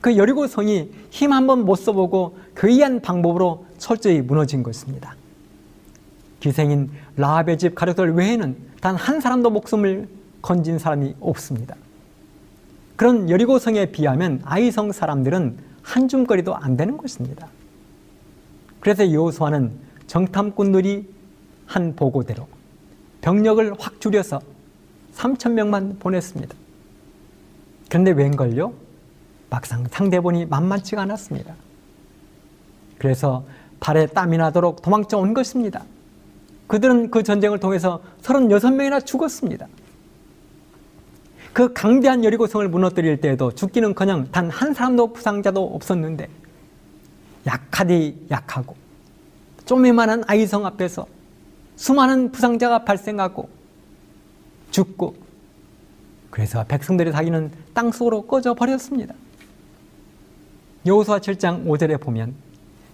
그 0.02 0.18
여리고성이 0.18 0.90
힘 1.12 1.32
한번 1.32 1.64
못 1.66 1.76
써보고 1.76 2.40
괴이한 2.56 3.02
방법으로 3.02 3.68
철저히 3.78 4.22
무너진 4.22 4.64
것입니다. 4.64 5.16
기생인 6.42 6.90
라합의 7.16 7.58
집 7.58 7.76
가족들 7.76 8.14
외에는 8.16 8.58
단 8.82 8.96
한 8.96 9.22
사람도 9.22 9.52
목숨을 9.52 10.10
건진 10.42 10.78
사람이 10.80 11.16
없습니다. 11.22 11.76
그런 12.98 13.30
여리고성에 13.30 13.88
비하면 13.88 14.42
아이성 14.44 14.92
사람들은 14.92 15.58
한 15.82 16.08
줌거리도 16.08 16.56
안 16.56 16.76
되는 16.76 16.98
것입니다. 16.98 17.48
그래서 18.80 19.12
여호수아는 19.12 19.72
정탐꾼들이 20.08 21.08
한 21.68 21.96
보고대로 21.96 22.48
병력을 23.22 23.74
확 23.80 24.02
줄여서 24.02 24.42
3천 25.14 25.52
명만 25.52 25.98
보냈습니다. 26.00 26.56
그런데 27.90 28.12
웬걸요? 28.12 28.74
막상 29.50 29.86
상대본이 29.92 30.46
만만치가 30.46 31.04
않았습니다. 31.04 31.54
그래서 32.98 33.44
발에 33.80 34.08
땀이 34.08 34.38
나도록 34.38 34.82
도망쳐 34.82 35.18
온 35.18 35.34
것입니다. 35.34 35.84
그들은 36.72 37.12
그 37.12 37.22
전쟁을 37.22 37.60
통해서 37.60 38.02
36명이나 38.22 39.06
죽었습니다. 39.06 39.68
그 41.52 41.74
강대한 41.74 42.24
여리고성을 42.24 42.66
무너뜨릴 42.70 43.20
때에도 43.20 43.54
죽기는커녕 43.54 44.32
단한 44.32 44.74
사람도 44.74 45.12
부상자도 45.12 45.76
없었는데 45.76 46.30
약하디 47.46 48.28
약하고 48.32 48.78
쪼매만한 49.66 50.24
아이성 50.28 50.66
앞에서 50.66 51.08
수많은 51.76 52.32
부상자가 52.32 52.86
발생하고 52.86 53.50
죽고 54.70 55.16
그래서 56.30 56.64
백성들의 56.64 57.12
사기는 57.12 57.52
땅속으로 57.74 58.28
꺼져 58.28 58.54
버렸습니다. 58.54 59.14
여호수아 60.86 61.20
7장 61.20 61.66
5절에 61.66 62.00
보면 62.00 62.34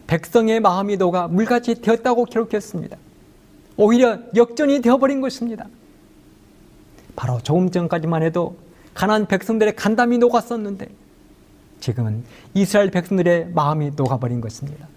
백성의 0.07 0.61
마음이 0.61 0.97
녹아 0.97 1.27
물같이 1.27 1.79
되었다고 1.79 2.25
기록했습니다. 2.25 2.97
오히려 3.77 4.19
역전이 4.35 4.81
되어버린 4.81 5.21
것입니다. 5.21 5.67
바로 7.15 7.39
조금 7.41 7.71
전까지만 7.71 8.23
해도 8.23 8.57
가난 8.93 9.27
백성들의 9.27 9.75
간담이 9.75 10.17
녹았었는데 10.17 10.87
지금은 11.79 12.23
이스라엘 12.53 12.89
백성들의 12.89 13.51
마음이 13.53 13.91
녹아버린 13.95 14.41
것입니다. 14.41 14.87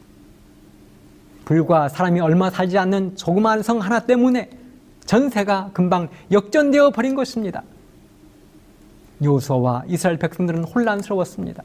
불과 1.44 1.88
사람이 1.88 2.20
얼마 2.20 2.50
살지 2.50 2.78
않는 2.78 3.16
조그마한 3.16 3.62
성 3.62 3.80
하나 3.80 4.00
때문에 4.00 4.50
전세가 5.04 5.70
금방 5.72 6.08
역전되어 6.30 6.90
버린 6.90 7.14
것입니다. 7.14 7.62
요수와 9.22 9.84
이스라엘 9.88 10.18
백성들은 10.18 10.64
혼란스러웠습니다. 10.64 11.62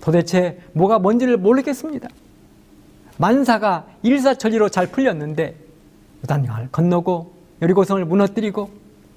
도대체 0.00 0.60
뭐가 0.72 0.98
뭔지를 0.98 1.36
모르겠습니다. 1.36 2.08
만사가 3.18 3.86
일사천리로 4.02 4.68
잘 4.68 4.88
풀렸는데 4.88 5.65
요단강을 6.26 6.68
건너고 6.72 7.32
여리고성을 7.62 8.04
무너뜨리고 8.04 8.70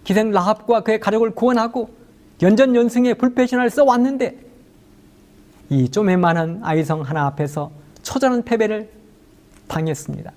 기생 0.04 0.32
라합과 0.32 0.82
그의 0.82 1.00
가족을 1.00 1.32
구원하고 1.32 1.90
연전연승의 2.42 3.16
불패신을 3.16 3.70
써왔는데 3.70 4.38
이 5.70 5.90
쪼매만한 5.90 6.62
아이성 6.64 7.02
하나 7.02 7.26
앞에서 7.28 7.72
처절한 8.02 8.44
패배를 8.44 8.90
당했습니다. 9.68 10.32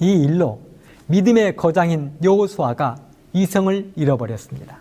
이 0.00 0.12
일로 0.12 0.60
믿음의 1.06 1.56
거장인 1.56 2.12
여호수아가 2.22 2.96
이성을 3.32 3.92
잃어버렸습니다. 3.96 4.78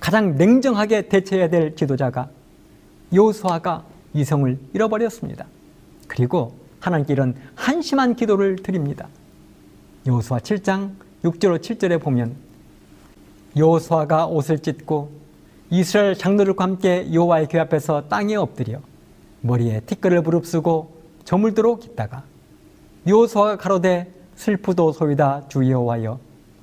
가장 0.00 0.36
냉정하게 0.36 1.08
대처해야 1.08 1.48
될 1.48 1.76
지도자가 1.76 2.28
여호수아가 3.12 3.84
이성을 4.14 4.58
잃어버렸습니다. 4.72 5.46
그리고 6.08 6.54
하나님께 6.80 7.12
이런 7.12 7.34
한심한 7.54 8.16
기도를 8.16 8.56
드립니다. 8.56 9.08
여호수아 10.04 10.38
7장 10.38 10.90
6절 11.22 11.60
7절에 11.60 12.00
보면 12.00 12.34
여호수아가 13.56 14.26
옷을 14.26 14.58
찢고 14.58 15.12
이스라엘 15.70 16.16
장로들과 16.16 16.64
함께 16.64 17.08
여호와의 17.12 17.46
궤 17.46 17.60
앞에서 17.60 18.08
땅에 18.08 18.34
엎드려 18.34 18.80
머리에 19.42 19.80
티끌을 19.80 20.22
부릅쓰고 20.22 21.02
저물도록 21.24 21.84
있다가 21.84 22.24
여호수아가 23.06 23.56
가로되 23.56 24.12
슬프도 24.34 24.92
소이다 24.92 25.44
주 25.48 25.70
여호와여 25.70 26.18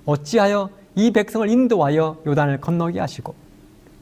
어찌하여 0.06 0.70
이 0.96 1.12
백성을 1.12 1.48
인도하여 1.48 2.18
요단을 2.28 2.60
건너게 2.60 3.00
하시고 3.00 3.34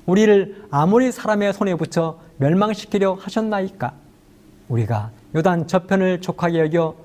우리를 0.07 0.65
아무리 0.71 1.11
사람의 1.11 1.53
손에 1.53 1.75
붙여 1.75 2.19
멸망시키려 2.37 3.13
하셨나이까? 3.19 3.93
우리가 4.69 5.11
요단 5.35 5.67
저편을 5.67 6.21
족하게 6.21 6.59
여겨 6.61 6.95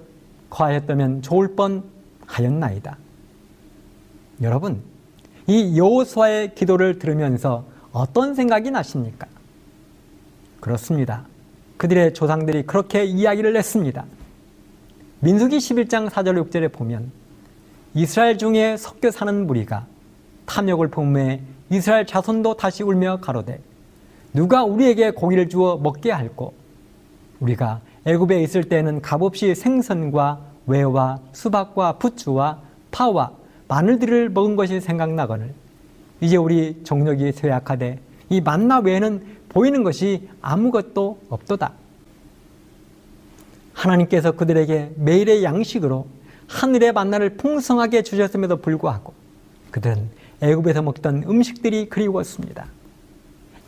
거하였다면 0.49 1.23
좋을 1.23 1.57
뻔 1.57 1.91
하였나이다. 2.33 2.97
여러분, 4.40 4.83
이 5.47 5.79
여호수아의 5.79 6.55
기도를 6.55 6.99
들으면서 6.99 7.64
어떤 7.92 8.35
생각이 8.35 8.71
나십니까? 8.71 9.27
그렇습니다. 10.61 11.27
그들의 11.77 12.14
조상들이 12.14 12.64
그렇게 12.64 13.05
이야기를 13.05 13.57
했습니다. 13.57 14.05
민수기 15.21 15.59
11장 15.59 16.09
4절 16.09 16.51
6절에 16.51 16.73
보면 16.73 17.11
이스라엘 17.95 18.38
중에 18.38 18.77
섞여 18.77 19.11
사는 19.11 19.47
무리가 19.47 19.87
탐욕을 20.47 20.88
품에 20.88 21.42
이스라엘 21.71 22.07
자손도 22.07 22.57
다시 22.57 22.83
울며 22.83 23.18
가로되 23.21 23.61
누가 24.33 24.64
우리에게 24.64 25.11
고기를 25.11 25.49
주어 25.49 25.77
먹게 25.77 26.11
할꼬 26.11 26.55
우리가 27.40 27.81
애굽에 28.07 28.42
있을 28.42 28.64
때는 28.64 29.03
값없이 29.03 29.55
생선과 29.55 30.52
외와 30.66 31.18
수박과 31.33 31.94
부추와 31.98 32.61
파와 32.90 33.33
마늘들을 33.68 34.31
먹은 34.31 34.57
것이 34.57 34.81
생각나거늘 34.81 35.55
이제 36.20 36.37
우리 36.37 36.83
정력이 36.85 37.33
쇠약하되 37.33 37.98
이 38.31 38.40
만나 38.40 38.79
외에는 38.79 39.25
보이는 39.48 39.83
것이 39.83 40.29
아무것도 40.40 41.18
없도다. 41.29 41.72
하나님께서 43.75 44.33
그들에게 44.33 44.92
매일의 44.96 45.44
양식으로 45.44 46.07
하늘의 46.48 46.92
만나를 46.92 47.37
풍성하게 47.37 48.03
주셨음에도 48.03 48.59
불구하고 48.59 49.12
그들은 49.70 50.09
애굽에서 50.40 50.83
먹던 50.83 51.25
음식들이 51.29 51.88
그리웠습니다. 51.88 52.66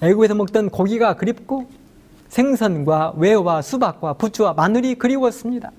애굽에서 0.02 0.34
먹던 0.34 0.70
고기가 0.70 1.14
그립고 1.16 1.68
생선과 2.28 3.14
외와 3.16 3.62
수박과 3.62 4.14
부추와 4.14 4.54
마늘이 4.54 4.96
그리웠습니다. 4.96 5.70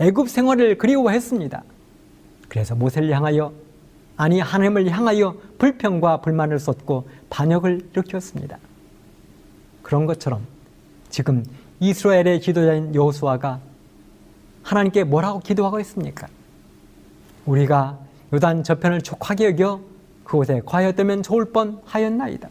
애굽 0.00 0.28
생활을 0.28 0.78
그리워했습니다. 0.78 1.62
그래서 2.48 2.74
모세를 2.74 3.10
향하여 3.14 3.52
아니 4.16 4.40
하나님을 4.40 4.90
향하여 4.90 5.36
불평과 5.58 6.20
불만을 6.20 6.58
쏟고 6.58 7.08
반역을 7.30 7.88
일으켰습니다. 7.92 8.58
그런 9.82 10.06
것처럼 10.06 10.46
지금 11.08 11.44
이스라엘의 11.80 12.40
지도자인 12.40 12.94
여호수아가 12.94 13.60
하나님께 14.62 15.04
뭐라고 15.04 15.40
기도하고 15.40 15.80
있습니까? 15.80 16.28
우리가 17.46 17.98
요단 18.32 18.62
저편을 18.62 19.02
족하게 19.02 19.46
여겨 19.46 19.80
그곳에 20.24 20.62
과였다면 20.64 21.22
좋을 21.22 21.52
뻔 21.52 21.80
하였나이다. 21.84 22.48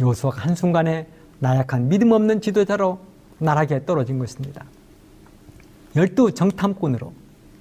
여호수아가 0.00 0.42
한순간에 0.42 1.08
나약한 1.40 1.88
믿음 1.88 2.12
없는 2.12 2.40
지도자로 2.40 2.98
나락에 3.38 3.84
떨어진 3.84 4.18
것입니다. 4.18 4.64
열두 5.96 6.32
정탐꾼으로 6.32 7.12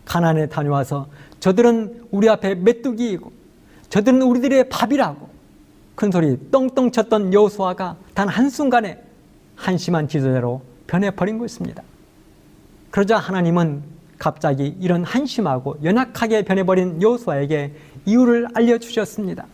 가난에 0.06 0.48
다녀와서 0.48 1.08
저들은 1.40 2.08
우리 2.12 2.30
앞에 2.30 2.56
메뚜기이고 2.56 3.32
저들은 3.90 4.22
우리들의 4.22 4.70
밥이라고 4.70 5.30
큰 5.96 6.12
소리 6.12 6.38
떵떵 6.52 6.92
쳤던 6.92 7.34
여호수아가 7.34 7.98
단 8.14 8.28
한순간에 8.28 9.02
한심한 9.56 10.08
지도자로 10.08 10.62
변해버린 10.88 11.38
것입니다. 11.38 11.84
그러자 12.90 13.18
하나님은 13.18 13.84
갑자기 14.18 14.76
이런 14.80 15.04
한심하고 15.04 15.78
연약하게 15.84 16.44
변해버린 16.44 17.02
여호수아에게 17.02 17.74
이유를 18.06 18.48
알려주셨습니다. 18.54 19.46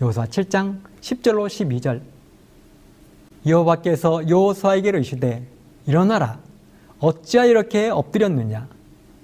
여호수아 0.00 0.26
7장 0.26 0.78
10절로 1.00 1.46
12절 1.46 2.00
여호와께서 3.46 4.28
여호수아에게 4.28 4.88
이르시되 4.88 5.46
일어나라 5.86 6.38
어찌하여 7.02 7.50
이렇게 7.50 7.88
엎드렸느냐? 7.88 8.68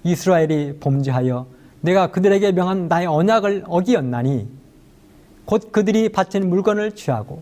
이스라엘이 0.02 0.78
범죄하여 0.80 1.46
내가 1.80 2.10
그들에게 2.10 2.50
명한 2.52 2.88
나의 2.88 3.06
언약을 3.06 3.64
어기었나니 3.66 4.48
곧 5.44 5.70
그들이 5.70 6.08
바친 6.08 6.48
물건을 6.50 6.96
취하고 6.96 7.40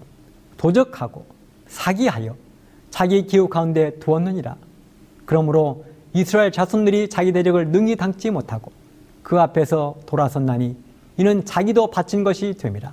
도적하고 0.58 1.24
사기하여 1.68 2.36
자기 2.90 3.26
기후 3.26 3.48
가운데 3.48 3.98
두었느니라. 3.98 4.56
그러므로 5.24 5.84
이스라엘 6.12 6.52
자손들이 6.52 7.08
자기 7.08 7.32
대적을 7.32 7.68
능히 7.68 7.96
당치 7.96 8.30
못하고 8.30 8.70
그 9.22 9.40
앞에서 9.40 9.96
돌아섰나니 10.04 10.76
이는 11.16 11.44
자기도 11.46 11.90
바친 11.90 12.24
것이 12.24 12.54
됨이라. 12.58 12.92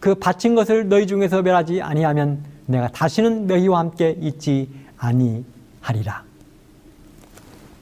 그 0.00 0.14
바친 0.14 0.54
것을 0.54 0.90
너희 0.90 1.06
중에서 1.06 1.40
멸하지 1.40 1.80
아니하면 1.80 2.44
내가 2.66 2.88
다시는 2.88 3.46
너희와 3.46 3.78
함께 3.78 4.16
있지 4.20 4.68
아니하리라 4.98 6.33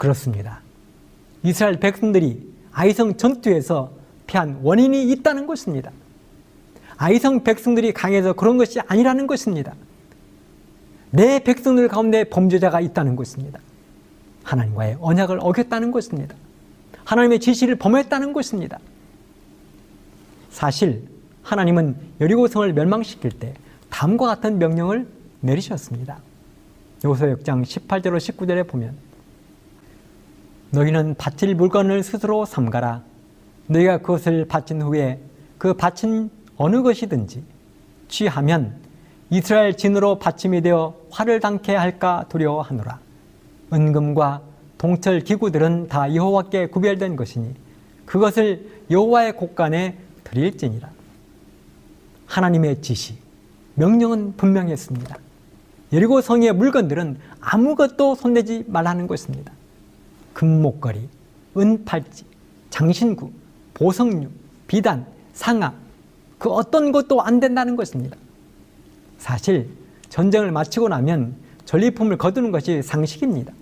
그렇습니다 0.02 0.60
이스라엘 1.44 1.78
백성들이 1.78 2.52
아이성 2.72 3.16
전투에서 3.16 3.92
피한 4.26 4.58
원인이 4.62 5.10
있다는 5.12 5.46
것입니다. 5.46 5.92
아이성 6.96 7.44
백성들이 7.44 7.92
강해서 7.92 8.32
그런 8.32 8.56
것이 8.56 8.80
아니라는 8.80 9.26
것입니다. 9.26 9.74
내 11.10 11.38
백성들 11.40 11.88
가운데 11.88 12.24
범죄자가 12.24 12.80
있다는 12.80 13.14
것입니다. 13.14 13.60
하나님과의 14.42 14.98
언약을 15.00 15.38
어겼다는 15.40 15.90
것입니다. 15.90 16.34
하나님의 17.04 17.40
지시를 17.40 17.76
범했다는 17.76 18.32
것입니다. 18.32 18.78
사실 20.50 21.06
하나님은 21.42 21.96
여리고성을 22.20 22.72
멸망시킬 22.72 23.32
때 23.32 23.54
다음과 23.90 24.26
같은 24.26 24.58
명령을 24.58 25.06
내리셨습니다. 25.40 26.18
요소 27.04 27.26
6장 27.26 27.62
18절로 27.62 28.16
19절에 28.16 28.66
보면 28.66 29.11
너희는 30.72 31.16
바칠 31.16 31.54
물건을 31.54 32.02
스스로 32.02 32.46
삼가라. 32.46 33.02
너희가 33.66 33.98
그것을 33.98 34.46
바친 34.46 34.80
후에 34.80 35.20
그 35.58 35.74
바친 35.74 36.30
어느 36.56 36.82
것이든지 36.82 37.44
취하면 38.08 38.74
이스라엘 39.28 39.76
진으로 39.76 40.18
받침이 40.18 40.62
되어 40.62 40.94
화를 41.10 41.40
당케 41.40 41.74
할까 41.74 42.24
두려워하노라. 42.30 42.98
은금과 43.72 44.40
동철 44.78 45.20
기구들은 45.20 45.88
다 45.88 46.14
여호와께 46.14 46.66
구별된 46.68 47.16
것이니 47.16 47.54
그것을 48.06 48.66
여호와의 48.90 49.36
곳간에 49.36 49.98
드릴지니라. 50.24 50.90
하나님의 52.26 52.80
지시, 52.80 53.16
명령은 53.74 54.36
분명했습니다. 54.38 55.16
여리고 55.92 56.22
성의 56.22 56.52
물건들은 56.54 57.18
아무것도 57.40 58.14
손대지 58.14 58.64
말라는 58.68 59.06
것입니다. 59.06 59.52
금목걸이, 60.34 61.08
은팔찌, 61.56 62.24
장신구, 62.70 63.30
보석류, 63.74 64.28
비단, 64.66 65.06
상아 65.32 65.74
그 66.38 66.50
어떤 66.50 66.92
것도 66.92 67.22
안 67.22 67.40
된다는 67.40 67.76
것입니다. 67.76 68.16
사실 69.18 69.68
전쟁을 70.08 70.50
마치고 70.50 70.88
나면 70.88 71.36
전리품을 71.64 72.18
거두는 72.18 72.50
것이 72.50 72.82
상식입니다. 72.82 73.52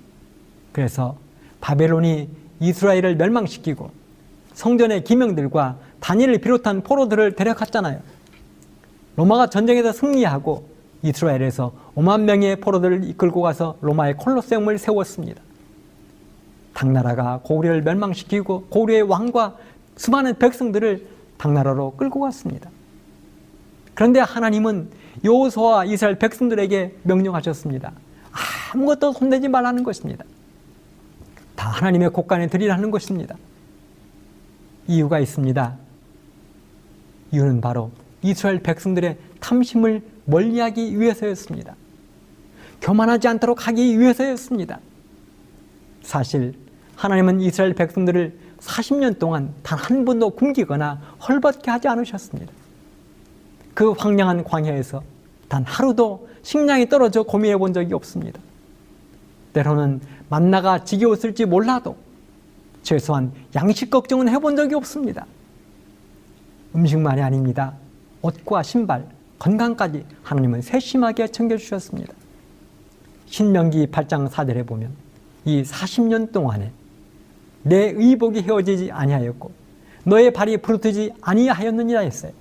그래서 0.72 1.16
바벨론이 1.60 2.28
이스라엘을 2.60 3.16
멸망시키고 3.16 3.90
성전의 4.54 5.04
기명들과 5.04 5.78
다니엘을 6.00 6.38
비롯한 6.38 6.82
포로들을 6.82 7.36
데려갔잖아요. 7.36 8.00
로마가 9.16 9.48
전쟁에서 9.48 9.92
승리하고 9.92 10.68
이스라엘에서 11.02 11.72
5만 11.94 12.22
명의 12.22 12.60
포로들을 12.60 13.04
이끌고 13.04 13.42
가서 13.42 13.76
로마의 13.80 14.16
콜로세움을 14.16 14.78
세웠습니다. 14.78 15.42
당나라가 16.80 17.40
고구려를 17.42 17.82
멸망시키고 17.82 18.68
고구려의 18.70 19.02
왕과 19.02 19.56
수많은 19.96 20.38
백성들을 20.38 21.06
당나라로 21.36 21.92
끌고 21.96 22.20
갔습니다. 22.20 22.70
그런데 23.92 24.20
하나님은 24.20 24.88
요호수아 25.22 25.84
이스라엘 25.84 26.18
백성들에게 26.18 27.00
명령하셨습니다. 27.02 27.92
아무것도 28.72 29.12
손대지 29.12 29.48
말라는 29.48 29.84
것입니다. 29.84 30.24
다 31.54 31.68
하나님의 31.68 32.10
곳간에 32.10 32.46
드리라는 32.46 32.90
것입니다. 32.90 33.36
이유가 34.86 35.18
있습니다. 35.20 35.76
이유는 37.32 37.60
바로 37.60 37.90
이스라엘 38.22 38.62
백성들의 38.62 39.18
탐심을 39.40 40.02
멀리하기 40.24 40.98
위해서였습니다. 40.98 41.76
교만하지 42.80 43.28
않도록 43.28 43.68
하기 43.68 44.00
위해서였습니다. 44.00 44.80
사실 46.02 46.54
하나님은 47.00 47.40
이스라엘 47.40 47.72
백성들을 47.72 48.38
40년 48.60 49.18
동안 49.18 49.54
단 49.62 49.78
한 49.78 50.04
번도 50.04 50.30
굶기거나 50.30 51.00
헐벗게 51.26 51.70
하지 51.70 51.88
않으셨습니다. 51.88 52.52
그 53.72 53.92
황량한 53.92 54.44
광야에서 54.44 55.02
단 55.48 55.64
하루도 55.64 56.28
식량이 56.42 56.90
떨어져 56.90 57.22
고민해 57.22 57.56
본 57.56 57.72
적이 57.72 57.94
없습니다. 57.94 58.38
때로는 59.54 60.02
만나가 60.28 60.84
지겨웠을지 60.84 61.46
몰라도 61.46 61.96
최소한 62.82 63.32
양식 63.54 63.88
걱정은 63.88 64.28
해본 64.28 64.56
적이 64.56 64.74
없습니다. 64.74 65.24
음식만이 66.74 67.22
아닙니다. 67.22 67.72
옷과 68.20 68.62
신발, 68.62 69.06
건강까지 69.38 70.04
하나님은 70.22 70.60
세심하게 70.60 71.28
챙겨주셨습니다. 71.28 72.12
신명기 73.26 73.86
8장 73.86 74.28
4절에 74.28 74.66
보면 74.66 74.92
이 75.46 75.62
40년 75.62 76.30
동안에 76.30 76.72
내 77.62 77.92
의복이 77.96 78.42
헤어지지 78.42 78.90
아니하였고 78.90 79.50
너의 80.04 80.32
발이 80.32 80.58
부르트지 80.58 81.12
아니하였느니라 81.20 82.00
했어요. 82.00 82.32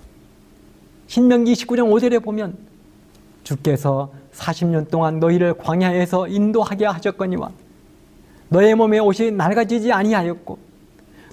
신명기 1.08 1.54
19장 1.54 1.92
5절에 1.92 2.24
보면 2.24 2.58
주께서 3.44 4.12
40년 4.34 4.90
동안 4.90 5.20
너희를 5.20 5.56
광야에서 5.56 6.28
인도하게 6.28 6.86
하셨거니와 6.86 7.52
너의 8.50 8.76
몸에 8.76 9.00
옷이 9.00 9.32
낡아지지 9.32 9.92
아니하였고 9.92 10.58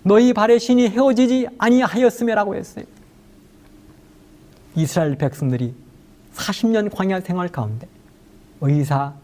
너희 0.03 0.33
발의 0.33 0.61
신이 0.61 0.89
헤어지지 0.89 1.49
아니하였음이라고 1.59 2.55
했어요. 2.55 2.85
이스라엘 4.77 5.17
백성들이 5.17 5.75
40년 6.35 6.95
광야 6.95 7.21
생활 7.21 7.49
가운데 7.49 7.89
의사, 8.61 9.15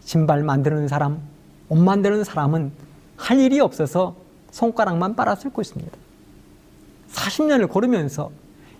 신발 0.00 0.42
만드는 0.42 0.88
사람, 0.88 1.20
옷 1.68 1.78
만드는 1.78 2.24
사람은 2.24 2.72
할 3.20 3.38
일이 3.38 3.60
없어서 3.60 4.16
손가락만 4.50 5.14
빨았을 5.14 5.52
것입니다. 5.52 5.96
40년을 7.12 7.68
걸으면서 7.68 8.30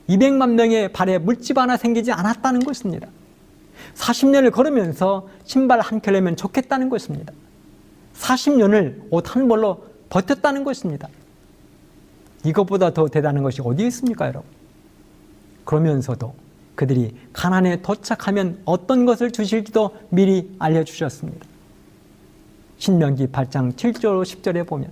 200만 0.09 0.55
명의 0.55 0.91
발에 0.93 1.19
물집 1.19 1.59
하나 1.59 1.77
생기지 1.77 2.11
않았다는 2.11 2.61
것입니다. 2.61 3.07
40년을 3.95 4.51
걸으면서 4.51 5.29
신발 5.45 5.81
한 5.81 6.01
켤레면 6.01 6.37
좋겠다는 6.37 6.89
것입니다. 6.89 7.33
40년을 8.15 9.03
옷 9.11 9.37
한 9.37 9.47
벌로 9.47 9.85
버텼다는 10.09 10.65
것입니다. 10.65 11.09
이것보다 12.45 12.93
더 12.95 13.09
대단한 13.09 13.43
것이 13.43 13.61
어디 13.63 13.87
있습니까, 13.87 14.27
여러분? 14.27 14.49
그러면서도 15.65 16.35
그들이 16.75 17.15
가난에 17.33 17.83
도착하면 17.83 18.63
어떤 18.65 19.05
것을 19.05 19.31
주실지도 19.31 19.95
미리 20.09 20.51
알려주셨습니다. 20.59 21.50
신명기 22.81 23.27
8장 23.27 23.75
7절 23.75 24.23
10절에 24.25 24.67
보면 24.67 24.91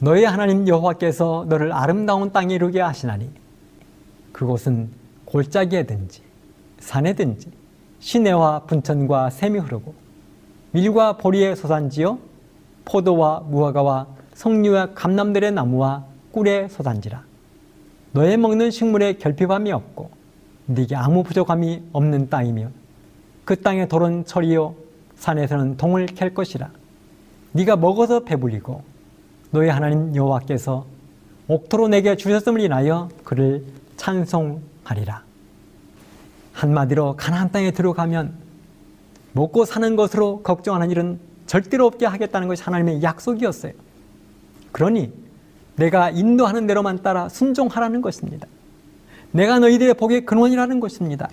너의 0.00 0.26
하나님 0.26 0.68
여호와께서 0.68 1.46
너를 1.48 1.72
아름다운 1.72 2.30
땅에 2.30 2.54
이르게 2.54 2.82
하시나니 2.82 3.30
그곳은 4.32 4.90
골짜기에든지 5.24 6.20
산에든지 6.78 7.48
시내와 8.00 8.60
분천과 8.66 9.30
샘이 9.30 9.58
흐르고 9.58 9.94
밀과 10.72 11.16
보리의 11.16 11.56
소산지요 11.56 12.18
포도와 12.84 13.40
무화과와 13.48 14.06
석류와 14.34 14.92
감남들의 14.92 15.52
나무와 15.52 16.04
꿀의 16.32 16.68
소산지라. 16.68 17.22
너의 18.12 18.36
먹는 18.36 18.70
식물에 18.70 19.14
결핍함이 19.14 19.72
없고 19.72 20.10
네게 20.66 20.96
아무 20.96 21.22
부족함이 21.22 21.82
없는 21.92 22.28
땅이며 22.28 22.68
그 23.46 23.58
땅의 23.58 23.88
돌은 23.88 24.26
철이요 24.26 24.83
산에서는 25.16 25.76
동을 25.76 26.06
캘 26.06 26.30
것이라. 26.30 26.70
네가 27.52 27.76
먹어서 27.76 28.20
배불리고 28.20 28.82
너의 29.50 29.70
하나님 29.70 30.14
여호와께서 30.14 30.86
옥토로 31.46 31.88
내게 31.88 32.16
주셨음을 32.16 32.60
인하여 32.60 33.08
그를 33.22 33.64
찬송하리라. 33.96 35.22
한마디로 36.52 37.16
가나안 37.16 37.52
땅에 37.52 37.70
들어가면 37.70 38.34
먹고 39.32 39.64
사는 39.64 39.96
것으로 39.96 40.42
걱정하는 40.42 40.90
일은 40.90 41.18
절대로 41.46 41.86
없게 41.86 42.06
하겠다는 42.06 42.48
것이 42.48 42.62
하나님의 42.62 43.02
약속이었어요. 43.02 43.72
그러니 44.72 45.12
내가 45.76 46.10
인도하는 46.10 46.66
대로만 46.66 47.02
따라 47.02 47.28
순종하라는 47.28 48.00
것입니다. 48.00 48.46
내가 49.32 49.58
너희들의 49.58 49.94
복의 49.94 50.24
근원이라는 50.24 50.80
것입니다. 50.80 51.28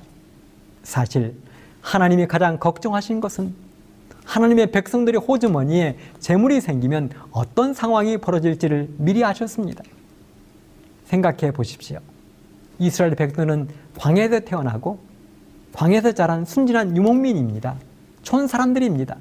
사실 0.83 1.35
하나님이 1.81 2.27
가장 2.27 2.57
걱정하신 2.57 3.19
것은 3.21 3.53
하나님의 4.31 4.71
백성들의 4.71 5.19
호주머니에 5.19 5.97
재물이 6.19 6.61
생기면 6.61 7.09
어떤 7.31 7.73
상황이 7.73 8.17
벌어질지를 8.17 8.87
미리 8.97 9.25
아셨습니다. 9.25 9.83
생각해 11.03 11.51
보십시오. 11.51 11.99
이스라엘 12.79 13.15
백성은 13.15 13.67
광야에서 13.97 14.39
태어나고 14.39 14.99
광야에서 15.73 16.13
자란 16.13 16.45
순진한 16.45 16.95
유목민입니다. 16.95 17.75
촌 18.23 18.47
사람들입니다. 18.47 19.17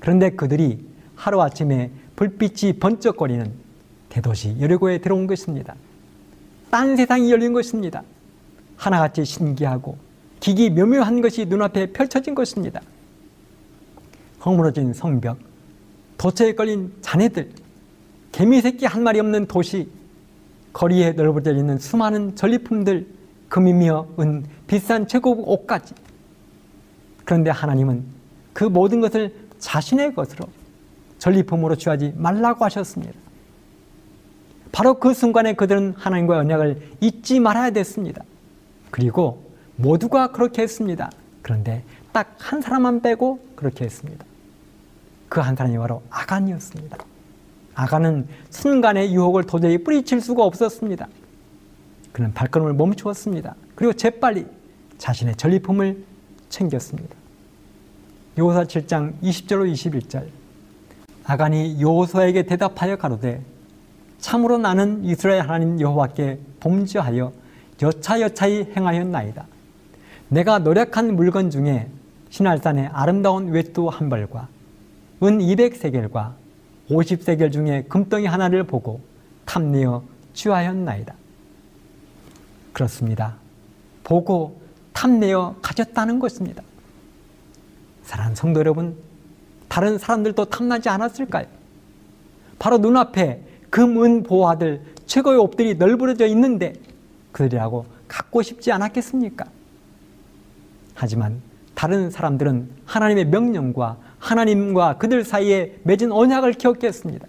그런데 0.00 0.30
그들이 0.30 0.84
하루아침에 1.14 1.92
불빛이 2.16 2.80
번쩍거리는 2.80 3.52
대도시 4.08 4.56
여리고에 4.60 4.98
들어온 4.98 5.28
것입니다. 5.28 5.76
딴 6.68 6.96
세상이 6.96 7.30
열린 7.30 7.52
것입니다. 7.52 8.02
하나같이 8.76 9.24
신기하고 9.24 9.96
기기 10.40 10.68
묘묘한 10.70 11.20
것이 11.20 11.44
눈앞에 11.44 11.92
펼쳐진 11.92 12.34
것입니다. 12.34 12.80
허물어진 14.44 14.92
성벽, 14.92 15.38
도처에 16.18 16.54
걸린 16.54 16.92
자네들, 17.00 17.50
개미 18.32 18.60
새끼 18.60 18.86
한 18.86 19.02
마리 19.02 19.20
없는 19.20 19.46
도시, 19.46 19.88
거리에 20.72 21.12
널브러져 21.12 21.54
있는 21.54 21.78
수많은 21.78 22.34
전리품들, 22.36 23.06
금이며 23.48 24.06
은, 24.18 24.44
비싼 24.66 25.06
최고급 25.06 25.48
옷까지. 25.48 25.94
그런데 27.24 27.50
하나님은 27.50 28.04
그 28.52 28.64
모든 28.64 29.00
것을 29.00 29.34
자신의 29.58 30.14
것으로 30.14 30.46
전리품으로 31.18 31.76
취하지 31.76 32.12
말라고 32.16 32.64
하셨습니다. 32.64 33.14
바로 34.72 34.94
그 34.94 35.14
순간에 35.14 35.54
그들은 35.54 35.94
하나님과의 35.96 36.40
언약을 36.40 36.88
잊지 37.00 37.38
말아야 37.38 37.70
됐습니다. 37.70 38.24
그리고 38.90 39.50
모두가 39.76 40.32
그렇게 40.32 40.62
했습니다. 40.62 41.10
그런데 41.42 41.84
딱 42.12 42.34
한 42.38 42.60
사람만 42.60 43.00
빼고 43.00 43.40
그렇게 43.56 43.84
했습니다. 43.84 44.24
그 45.34 45.40
한 45.40 45.56
사람이 45.56 45.76
바로 45.76 46.00
아간이었습니다. 46.10 46.96
아간은 47.74 48.28
순간의 48.50 49.12
유혹을 49.12 49.44
도저히 49.44 49.78
뿌리칠 49.78 50.20
수가 50.20 50.44
없었습니다. 50.44 51.08
그는 52.12 52.32
발걸음을 52.32 52.74
멈추었습니다. 52.74 53.56
그리고 53.74 53.92
재빨리 53.92 54.46
자신의 54.98 55.34
전리품을 55.34 56.04
챙겼습니다. 56.48 57.16
요사 58.38 58.62
7장 58.62 59.20
20절로 59.20 59.72
21절 59.72 60.28
아간이 61.24 61.80
요호수아에게 61.82 62.44
대답하여 62.44 62.96
가로되 62.96 63.42
참으로 64.18 64.56
나는 64.58 65.04
이스라엘 65.04 65.40
하나님 65.40 65.80
여호와께 65.80 66.38
범죄하여 66.60 67.32
여차여차히 67.82 68.72
행하였나이다. 68.76 69.46
내가 70.28 70.60
노력한 70.60 71.16
물건 71.16 71.50
중에 71.50 71.88
신할산의 72.30 72.90
아름다운 72.92 73.48
외투 73.48 73.88
한 73.88 74.08
벌과 74.08 74.48
은 75.22 75.38
200세겔과 75.38 76.32
50세겔 76.90 77.52
중에 77.52 77.84
금덩이 77.88 78.26
하나를 78.26 78.64
보고 78.64 79.00
탐내어 79.46 80.02
취하였나이다. 80.34 81.14
그렇습니다. 82.72 83.36
보고 84.02 84.60
탐내어 84.92 85.56
가졌다는 85.62 86.18
것입니다. 86.18 86.62
사랑하는 88.02 88.36
성도 88.36 88.60
여러분, 88.60 88.96
다른 89.68 89.98
사람들도 89.98 90.44
탐나지 90.46 90.88
않았을까요? 90.88 91.46
바로 92.58 92.78
눈앞에 92.78 93.42
금, 93.70 94.02
은, 94.02 94.22
보화들, 94.22 94.82
최고의 95.06 95.38
옷들이 95.38 95.74
널브러져 95.76 96.26
있는데 96.28 96.74
그들이라고 97.32 97.86
갖고 98.06 98.42
싶지 98.42 98.72
않았겠습니까? 98.72 99.46
하지만 100.94 101.40
다른 101.74 102.10
사람들은 102.10 102.70
하나님의 102.84 103.26
명령과 103.26 103.96
하나님과 104.24 104.96
그들 104.96 105.22
사이에 105.22 105.76
맺은 105.84 106.10
언약을 106.10 106.54
기억했습니다. 106.54 107.26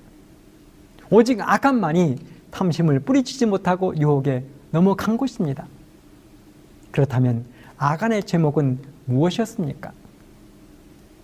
오직 1.09 1.41
아간만이 1.41 2.15
탐심을 2.51 3.01
뿌리치지 3.01 3.45
못하고 3.47 3.95
유혹에 3.97 4.45
넘어간 4.71 5.17
것입니다. 5.17 5.67
그렇다면 6.91 7.45
아간의 7.77 8.23
제목은 8.23 8.79
무엇이었습니까? 9.05 9.91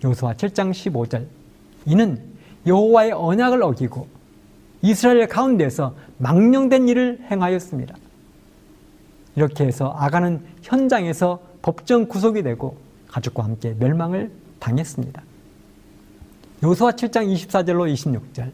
요수와 0.04 0.34
7장 0.34 0.70
15절 0.70 1.26
이는 1.86 2.20
여호와의 2.66 3.12
언약을 3.12 3.62
어기고 3.62 4.06
이스라엘 4.82 5.26
가운데서 5.26 5.94
망령된 6.18 6.88
일을 6.88 7.20
행하였습니다. 7.30 7.96
이렇게 9.36 9.64
해서 9.64 9.94
아간은 9.96 10.44
현장에서 10.60 11.40
법정 11.62 12.06
구속이 12.06 12.42
되고 12.42 12.76
가족과 13.08 13.44
함께 13.44 13.74
멸망을 13.78 14.30
당했습니다. 14.58 15.22
요수아 16.62 16.92
7장 16.92 17.26
24절로 17.34 17.92
26절. 17.92 18.52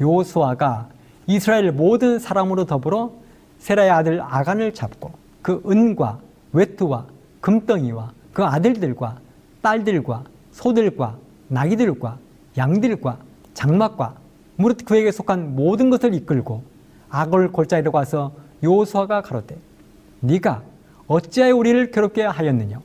요수아가 0.00 0.88
이스라엘 1.26 1.72
모든 1.72 2.20
사람으로 2.20 2.64
더불어 2.64 3.10
세라의 3.58 3.90
아들 3.90 4.20
아간을 4.20 4.72
잡고 4.72 5.10
그 5.42 5.60
은과 5.66 6.20
외투와 6.52 7.06
금덩이와 7.40 8.12
그 8.32 8.44
아들들과 8.44 9.18
딸들과 9.62 10.24
소들과 10.52 11.16
나귀들과 11.48 12.18
양들과 12.56 13.18
장막과 13.52 14.14
무릇 14.54 14.84
그에게 14.84 15.10
속한 15.10 15.56
모든 15.56 15.90
것을 15.90 16.14
이끌고 16.14 16.62
악을 17.10 17.50
골짜기로 17.50 17.90
가서 17.90 18.32
요수아가 18.62 19.22
가로되 19.22 19.56
네가 20.20 20.62
어찌하여 21.08 21.56
우리를 21.56 21.90
괴롭게 21.90 22.22
하였느냐? 22.22 22.80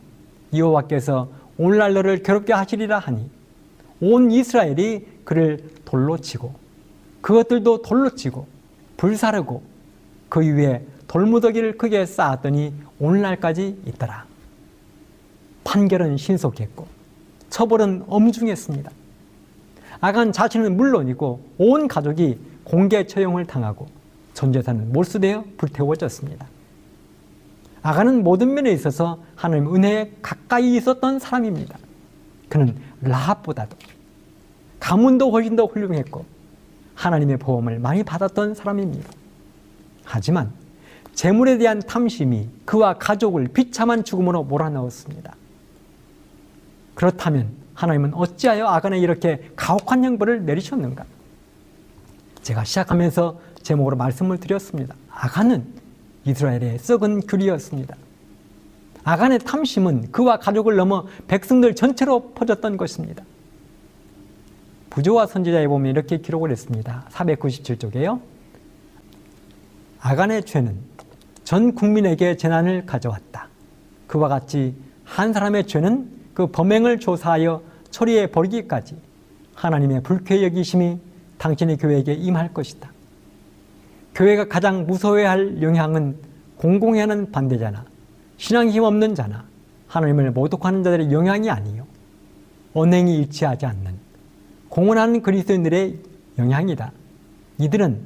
여호와께서 0.56 1.30
오늘날 1.58 1.94
너를 1.94 2.24
괴롭게 2.24 2.54
하시리라 2.54 2.98
하니 2.98 3.30
온 4.02 4.32
이스라엘이 4.32 5.06
그를 5.24 5.60
돌로 5.86 6.18
치고 6.18 6.54
그것들도 7.22 7.82
돌로 7.82 8.16
치고 8.16 8.48
불사르고 8.98 9.64
그 10.30 10.42
위에 10.42 10.84
돌무더기를 11.08 11.78
크게 11.78 12.06
쌓았더니 12.06 12.74
오늘날까지 13.00 13.82
있더라. 13.88 14.26
판결은 15.64 16.18
신속했고 16.18 16.88
처벌은 17.50 18.04
엄중했습니다. 18.08 18.92
아간 20.02 20.32
자신은 20.32 20.76
물론이고 20.76 21.40
온 21.60 21.88
가족이 21.88 22.40
공개 22.64 23.06
처형을 23.06 23.46
당하고 23.46 23.88
전 24.34 24.52
재산은 24.52 24.92
몰수되어 24.92 25.46
불태워졌습니다. 25.58 26.48
아간은 27.84 28.24
모든 28.24 28.54
면에 28.54 28.72
있어서 28.72 29.22
하나님 29.36 29.74
은혜에 29.74 30.14
가까이 30.22 30.76
있었던 30.76 31.20
사람입니다. 31.20 31.78
그는 32.54 32.76
라합보다도 33.02 33.76
가문도 34.80 35.32
훨씬 35.32 35.56
더 35.56 35.66
훌륭했고 35.66 36.24
하나님의 36.94 37.38
보험을 37.38 37.80
많이 37.80 38.04
받았던 38.04 38.54
사람입니다. 38.54 39.10
하지만 40.04 40.52
재물에 41.16 41.58
대한 41.58 41.80
탐심이 41.80 42.48
그와 42.64 43.00
가족을 43.00 43.48
비참한 43.48 44.04
죽음으로 44.04 44.44
몰아넣었습니다. 44.44 45.36
그렇다면 46.94 47.50
하나님은 47.74 48.14
어찌하여 48.14 48.68
아간에 48.68 49.00
이렇게 49.00 49.50
가혹한 49.56 50.04
형벌을 50.04 50.46
내리셨는가? 50.46 51.06
제가 52.44 52.66
시작하면서 52.66 53.40
제목으로 53.64 53.96
말씀을 53.96 54.38
드렸습니다. 54.38 54.94
아간은 55.10 55.66
이스라엘의 56.26 56.78
썩은 56.78 57.22
귤이었습니다. 57.22 57.96
아간의 59.04 59.40
탐심은 59.40 60.12
그와 60.12 60.40
가족을 60.40 60.76
넘어 60.76 61.06
백성들 61.28 61.76
전체로 61.76 62.32
퍼졌던 62.32 62.78
것입니다. 62.78 63.24
부조와 64.90 65.28
선지자에 65.28 65.68
보면 65.68 65.90
이렇게 65.90 66.18
기록을 66.18 66.52
했습니다. 66.52 67.06
497쪽에요. 67.10 68.22
아간의 70.00 70.44
죄는 70.46 70.78
전 71.44 71.74
국민에게 71.74 72.38
재난을 72.38 72.86
가져왔다. 72.86 73.48
그와 74.08 74.30
같이 74.30 74.76
한 75.04 75.34
사람의 75.34 75.68
죄는 75.68 76.10
그 76.34 76.48
범행을 76.48 77.00
조사하여 77.00 77.62
처리해 77.90 78.28
버리기까지 78.28 78.96
하나님의 79.56 80.04
불쾌 80.04 80.44
여기심이 80.44 81.00
당신의 81.38 81.78
교회에게 81.78 82.14
임할 82.14 82.54
것이다. 82.54 82.92
교회가 84.16 84.48
가장 84.48 84.86
무서워할 84.86 85.62
영향은 85.62 86.34
하는 87.00 87.32
반대자나 87.32 87.84
신앙 88.44 88.68
힘 88.68 88.84
없는 88.84 89.16
자나 89.16 89.46
하나님을 89.88 90.32
모독하는 90.32 90.84
자들의 90.84 91.14
영향이 91.14 91.50
아니요 91.50 91.88
언행이 92.74 93.16
일치하지 93.20 93.66
않는 93.66 93.98
공헌하는 94.68 95.22
그리스도인들의 95.22 95.98
영향이다. 96.38 96.92
이들은 97.60 98.06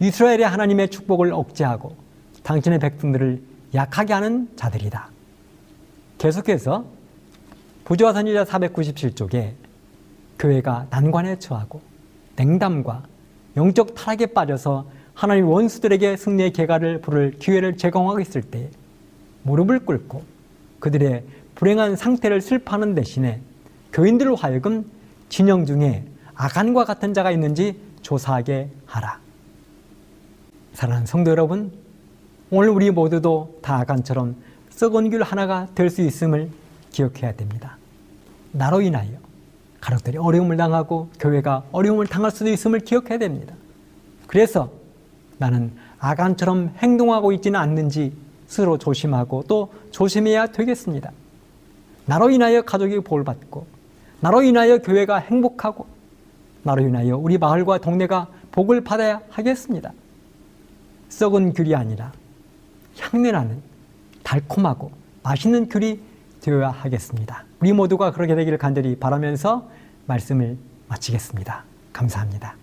이스라엘의 0.00 0.44
하나님의 0.44 0.88
축복을 0.88 1.30
억제하고 1.34 1.94
당신의 2.42 2.78
백성들을 2.78 3.42
약하게 3.74 4.14
하는 4.14 4.48
자들이다. 4.56 5.10
계속해서 6.16 6.86
부조와 7.84 8.14
선지자 8.14 8.44
497쪽에 8.44 9.52
교회가 10.38 10.86
난관에 10.88 11.38
처하고 11.38 11.82
냉담과 12.36 13.02
영적 13.58 13.94
타락에 13.94 14.24
빠져서 14.24 14.88
하나님 15.12 15.48
원수들에게 15.48 16.16
승리의 16.16 16.54
개가를 16.54 17.02
부를 17.02 17.32
기회를 17.38 17.76
제공하고 17.76 18.20
있을 18.20 18.40
때 18.40 18.70
무릎을 19.46 19.80
꿇고 19.86 20.22
그들의 20.80 21.24
불행한 21.54 21.96
상태를 21.96 22.40
슬퍼하는 22.40 22.94
대신에 22.94 23.40
교인들로 23.92 24.34
하여금 24.34 24.84
진영 25.28 25.64
중에 25.64 26.04
아간과 26.34 26.84
같은 26.84 27.14
자가 27.14 27.30
있는지 27.30 27.80
조사하게 28.02 28.68
하라. 28.84 29.20
사랑하는 30.74 31.06
성도 31.06 31.30
여러분, 31.30 31.72
오늘 32.50 32.68
우리 32.68 32.90
모두도 32.90 33.58
다 33.62 33.78
아간처럼 33.78 34.36
썩은 34.70 35.10
귤 35.10 35.22
하나가 35.22 35.66
될 35.74 35.88
수 35.88 36.02
있음을 36.02 36.50
기억해야 36.90 37.32
됩니다. 37.32 37.78
나로 38.52 38.80
인하여 38.82 39.18
가족들이 39.80 40.18
어려움을 40.18 40.56
당하고 40.56 41.08
교회가 41.18 41.64
어려움을 41.72 42.06
당할 42.06 42.30
수도 42.30 42.50
있음을 42.50 42.80
기억해야 42.80 43.18
됩니다. 43.18 43.54
그래서 44.26 44.70
나는 45.38 45.72
아간처럼 45.98 46.74
행동하고 46.78 47.32
있지는 47.32 47.58
않는지 47.58 48.12
스스로 48.46 48.78
조심하고 48.78 49.44
또 49.48 49.72
조심해야 49.90 50.48
되겠습니다. 50.48 51.10
나로 52.06 52.30
인하여 52.30 52.62
가족이 52.62 53.00
복을 53.00 53.24
받고 53.24 53.66
나로 54.20 54.42
인하여 54.42 54.78
교회가 54.78 55.18
행복하고 55.18 55.86
나로 56.62 56.82
인하여 56.82 57.16
우리 57.16 57.38
마을과 57.38 57.78
동네가 57.78 58.28
복을 58.52 58.82
받아야 58.82 59.20
하겠습니다. 59.30 59.92
썩은 61.08 61.52
귤이 61.52 61.74
아니라 61.74 62.12
향내나는 62.98 63.60
달콤하고 64.22 64.90
맛있는 65.22 65.68
귤이 65.68 66.00
되어야 66.40 66.70
하겠습니다. 66.70 67.44
우리 67.60 67.72
모두가 67.72 68.12
그렇게 68.12 68.34
되기를 68.34 68.58
간절히 68.58 68.96
바라면서 68.96 69.68
말씀을 70.06 70.56
마치겠습니다. 70.88 71.64
감사합니다. 71.92 72.56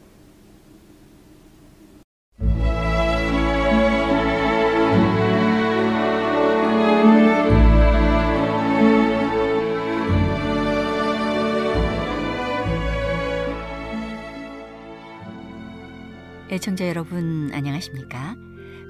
애청자 16.54 16.88
여러분 16.88 17.49
안녕하십니까? 17.51 18.36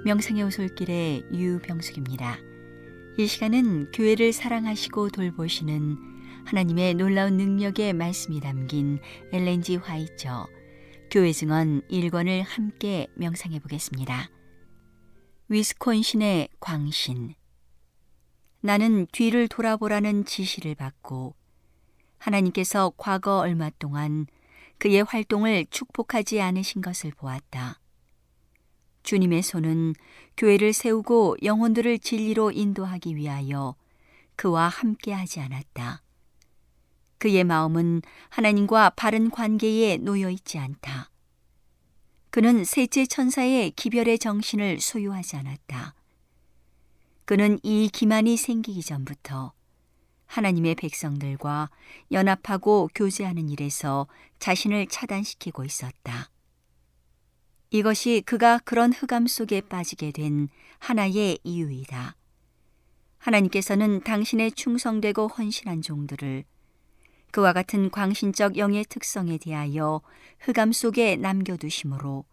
명상의 0.04 0.44
오솔길의 0.44 1.28
유병숙입니다. 1.32 2.38
이 3.18 3.26
시간은 3.26 3.90
교회를 3.94 4.34
사랑하시고 4.34 5.12
돌보시는 5.12 5.98
하나님의 6.44 6.96
놀라운 6.96 7.38
능력의 7.38 7.94
말씀이 7.94 8.42
담긴 8.42 9.00
엘렌지 9.32 9.78
화이처 9.78 10.46
교회 11.10 11.32
증언 11.32 11.80
1권을 11.88 12.44
함께 12.46 13.08
명상해 13.16 13.60
보겠습니다. 13.60 14.30
위스콘신의 15.48 16.50
광신 16.60 17.34
나는 18.60 19.08
뒤를 19.14 19.48
돌아보라는 19.48 20.26
지시를 20.26 20.76
받고 20.76 21.34
하나님께서 22.18 22.92
과거 22.98 23.38
얼마 23.38 23.70
동안 23.70 24.28
그의 24.84 25.02
활동을 25.02 25.66
축복하지 25.70 26.42
않으신 26.42 26.82
것을 26.82 27.12
보았다. 27.12 27.80
주님의 29.04 29.42
손은 29.42 29.94
교회를 30.36 30.74
세우고 30.74 31.38
영혼들을 31.42 32.00
진리로 32.00 32.52
인도하기 32.52 33.16
위하여 33.16 33.78
그와 34.36 34.68
함께 34.68 35.14
하지 35.14 35.40
않았다. 35.40 36.04
그의 37.18 37.46
마음은 37.46 38.02
하나님과 38.28 38.90
바른 38.98 39.30
관계에 39.30 39.96
놓여 39.96 40.30
있지 40.30 40.58
않다. 40.58 41.10
그는 42.30 42.66
셋째 42.66 43.06
천사의 43.06 43.72
기별의 43.72 44.20
정신을 44.20 44.82
소유하지 44.82 45.38
않았다. 45.38 45.96
그는 47.24 47.58
이 47.64 47.88
기만이 47.88 48.36
생기기 48.36 48.82
전부터 48.82 49.54
하나님의 50.34 50.74
백성들과 50.74 51.70
연합하고 52.12 52.90
교제하는 52.96 53.50
일에서 53.50 54.08
자신을 54.40 54.88
차단시키고 54.88 55.64
있었다. 55.64 56.32
이것이 57.70 58.24
그가 58.26 58.58
그런 58.66 58.92
흑암 58.92 59.28
속에 59.28 59.62
빠지게 59.62 60.12
된 60.12 60.50
하나의 60.80 61.38
이유이다. 61.44 62.16
하나님께서는 63.20 64.02
당신의 64.02 64.54
충성되고 64.54 65.28
헌신한 65.28 65.84
종들을 65.84 66.46
그와 67.32 67.54
같은 67.54 67.92
광신적 67.92 68.58
영의 68.58 68.86
특성에 68.86 69.38
대하여 69.38 70.02
흑암 70.40 70.72
속에 70.72 71.16
남겨두심으로 71.16 72.26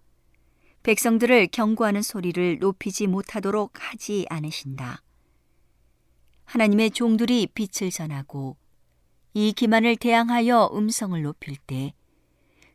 백성들을 0.84 1.48
경고하는 1.48 2.00
소리를 2.00 2.60
높이지 2.60 3.08
못하도록 3.08 3.72
하지 3.74 4.24
않으신다. 4.30 5.02
하나님의 6.50 6.90
종들이 6.90 7.46
빛을 7.46 7.92
전하고 7.92 8.56
이 9.34 9.52
기만을 9.52 9.94
대항하여 9.94 10.72
음성을 10.74 11.22
높일 11.22 11.56
때 11.56 11.94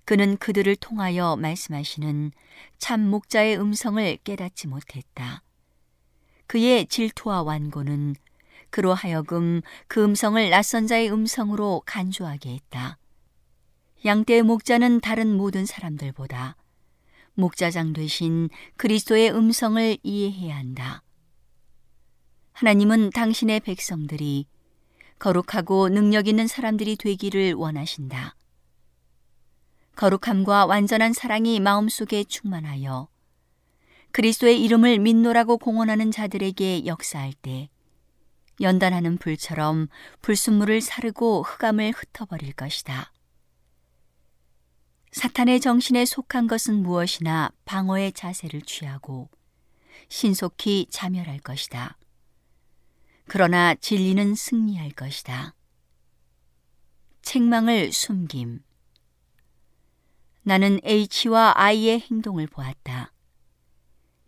그는 0.06 0.38
그들을 0.38 0.74
통하여 0.78 1.36
말씀하시는 1.36 2.32
참 2.78 3.02
목자의 3.10 3.60
음성을 3.60 4.18
깨닫지 4.24 4.68
못했다. 4.68 5.44
그의 6.48 6.86
질투와 6.86 7.44
완고는 7.44 8.16
그로 8.70 8.94
하여금 8.94 9.62
그 9.88 10.02
음성을 10.02 10.50
낯선 10.50 10.88
자의 10.88 11.12
음성으로 11.12 11.82
간주하게 11.86 12.54
했다. 12.54 12.98
양떼의 14.06 14.44
목자는 14.44 15.02
다른 15.02 15.36
모든 15.36 15.66
사람들보다 15.66 16.56
목자장 17.34 17.92
되신 17.92 18.50
그리스도의 18.78 19.36
음성을 19.36 19.98
이해해야 20.02 20.56
한다. 20.56 21.05
하나님은 22.56 23.10
당신의 23.10 23.60
백성들이 23.60 24.48
거룩하고 25.20 25.90
능력 25.90 26.26
있는 26.30 26.48
사람들이 26.48 26.96
되기를 26.96 27.54
원하신다. 27.54 28.38
거룩함과 29.98 30.66
완전한 30.66 31.12
사랑이 31.12 31.60
마음속에 31.60 32.24
충만하여 32.24 33.10
그리스도의 34.12 34.64
이름을 34.64 35.00
믿노라고 35.00 35.58
공언하는 35.58 36.12
자들에게 36.12 36.86
역사할 36.86 37.34
때 37.34 37.70
연단하는 38.62 39.18
불처럼 39.18 39.90
불순물을 40.22 40.80
사르고 40.80 41.44
흑암을 41.44 41.92
흩어버릴 41.92 42.54
것이다. 42.54 43.12
사탄의 45.12 45.60
정신에 45.60 46.06
속한 46.06 46.48
것은 46.48 46.84
무엇이나 46.84 47.52
방어의 47.66 48.14
자세를 48.14 48.62
취하고 48.62 49.28
신속히 50.08 50.88
자멸할 50.90 51.40
것이다. 51.40 51.98
그러나 53.28 53.76
진리는 53.76 54.36
승리할 54.36 54.92
것이다. 54.92 55.56
책망을 57.22 57.92
숨김. 57.92 58.62
나는 60.44 60.80
H와 60.86 61.54
I의 61.56 62.00
행동을 62.00 62.46
보았다. 62.46 63.12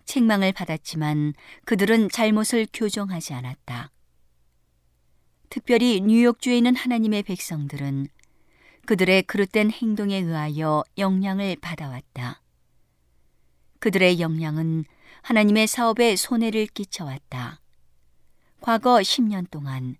책망을 0.06 0.52
받았지만 0.52 1.34
그들은 1.66 2.10
잘못을 2.10 2.68
교정하지 2.74 3.34
않았다. 3.34 3.92
특별히 5.50 6.02
뉴욕주에 6.02 6.58
있는 6.58 6.76
하나님의 6.76 7.24
백성들은 7.24 8.08
그들의 8.88 9.24
그릇된 9.24 9.70
행동에 9.70 10.18
의하여 10.18 10.84
영향을 10.98 11.58
받아왔다. 11.58 12.42
그들의 13.80 14.20
영향은 14.20 14.86
하나님의 15.22 15.68
사업에 15.68 16.16
손해를 16.16 16.68
끼쳐왔다. 16.68 17.62
과거 18.68 18.96
10년 18.98 19.50
동안 19.50 19.96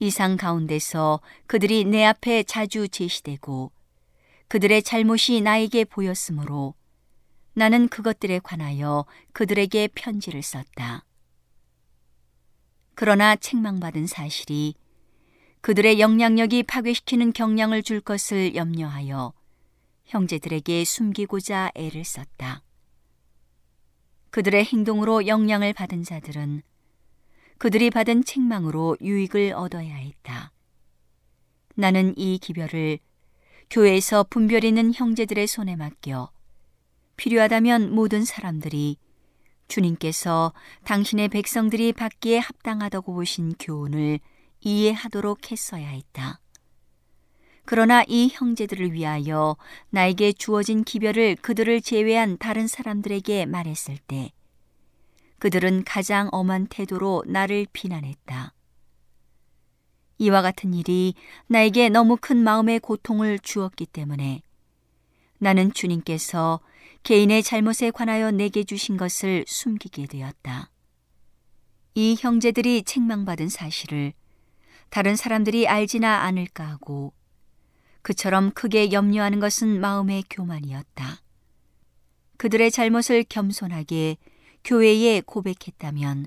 이상 0.00 0.36
가운데서 0.36 1.20
그들이 1.46 1.84
내 1.84 2.04
앞에 2.04 2.42
자주 2.42 2.88
제시되고 2.88 3.70
그들의 4.48 4.82
잘못이 4.82 5.40
나에게 5.42 5.84
보였으므로 5.84 6.74
나는 7.54 7.86
그것들에 7.86 8.40
관하여 8.40 9.04
그들에게 9.32 9.90
편지를 9.94 10.42
썼다. 10.42 11.04
그러나 12.96 13.36
책망받은 13.36 14.08
사실이 14.08 14.74
그들의 15.60 16.00
영향력이 16.00 16.64
파괴시키는 16.64 17.32
경향을 17.32 17.84
줄 17.84 18.00
것을 18.00 18.56
염려하여 18.56 19.32
형제들에게 20.06 20.84
숨기고자 20.84 21.70
애를 21.76 22.04
썼다. 22.04 22.64
그들의 24.30 24.64
행동으로 24.64 25.28
영향을 25.28 25.72
받은 25.74 26.02
자들은 26.02 26.62
그들이 27.58 27.90
받은 27.90 28.24
책망으로 28.24 28.96
유익을 29.00 29.52
얻어야 29.52 29.94
했다. 29.94 30.52
나는 31.74 32.14
이 32.16 32.38
기별을 32.38 32.98
교회에서 33.70 34.24
분별 34.30 34.64
있는 34.64 34.94
형제들의 34.94 35.46
손에 35.46 35.76
맡겨 35.76 36.30
필요하다면 37.16 37.94
모든 37.94 38.24
사람들이 38.24 38.96
주님께서 39.66 40.52
당신의 40.84 41.28
백성들이 41.28 41.92
받기에 41.92 42.38
합당하다고 42.38 43.12
보신 43.12 43.52
교훈을 43.58 44.20
이해하도록 44.60 45.52
했어야 45.52 45.88
했다. 45.88 46.40
그러나 47.64 48.02
이 48.08 48.30
형제들을 48.32 48.92
위하여 48.92 49.56
나에게 49.90 50.32
주어진 50.32 50.84
기별을 50.84 51.36
그들을 51.42 51.82
제외한 51.82 52.38
다른 52.38 52.66
사람들에게 52.66 53.44
말했을 53.44 53.98
때 54.06 54.32
그들은 55.38 55.84
가장 55.84 56.28
엄한 56.32 56.66
태도로 56.66 57.24
나를 57.26 57.66
비난했다. 57.72 58.54
이와 60.18 60.42
같은 60.42 60.74
일이 60.74 61.14
나에게 61.46 61.88
너무 61.88 62.16
큰 62.20 62.38
마음의 62.38 62.80
고통을 62.80 63.38
주었기 63.38 63.86
때문에 63.86 64.42
나는 65.38 65.72
주님께서 65.72 66.60
개인의 67.04 67.44
잘못에 67.44 67.92
관하여 67.92 68.32
내게 68.32 68.64
주신 68.64 68.96
것을 68.96 69.44
숨기게 69.46 70.06
되었다. 70.06 70.70
이 71.94 72.16
형제들이 72.18 72.82
책망받은 72.82 73.48
사실을 73.48 74.12
다른 74.90 75.16
사람들이 75.16 75.68
알지나 75.68 76.22
않을까 76.22 76.66
하고 76.66 77.12
그처럼 78.02 78.50
크게 78.52 78.90
염려하는 78.90 79.38
것은 79.38 79.80
마음의 79.80 80.24
교만이었다. 80.30 81.22
그들의 82.36 82.70
잘못을 82.70 83.24
겸손하게 83.28 84.16
교회에 84.64 85.22
고백했다면 85.22 86.26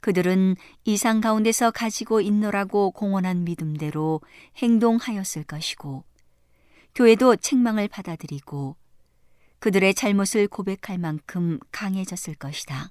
그들은 0.00 0.56
이상 0.84 1.20
가운데서 1.20 1.70
가지고 1.70 2.20
있노라고 2.20 2.92
공언한 2.92 3.44
믿음대로 3.44 4.20
행동하였을 4.56 5.44
것이고 5.44 6.04
교회도 6.94 7.36
책망을 7.36 7.88
받아들이고 7.88 8.76
그들의 9.58 9.94
잘못을 9.94 10.48
고백할 10.48 10.98
만큼 10.98 11.58
강해졌을 11.70 12.34
것이다. 12.34 12.90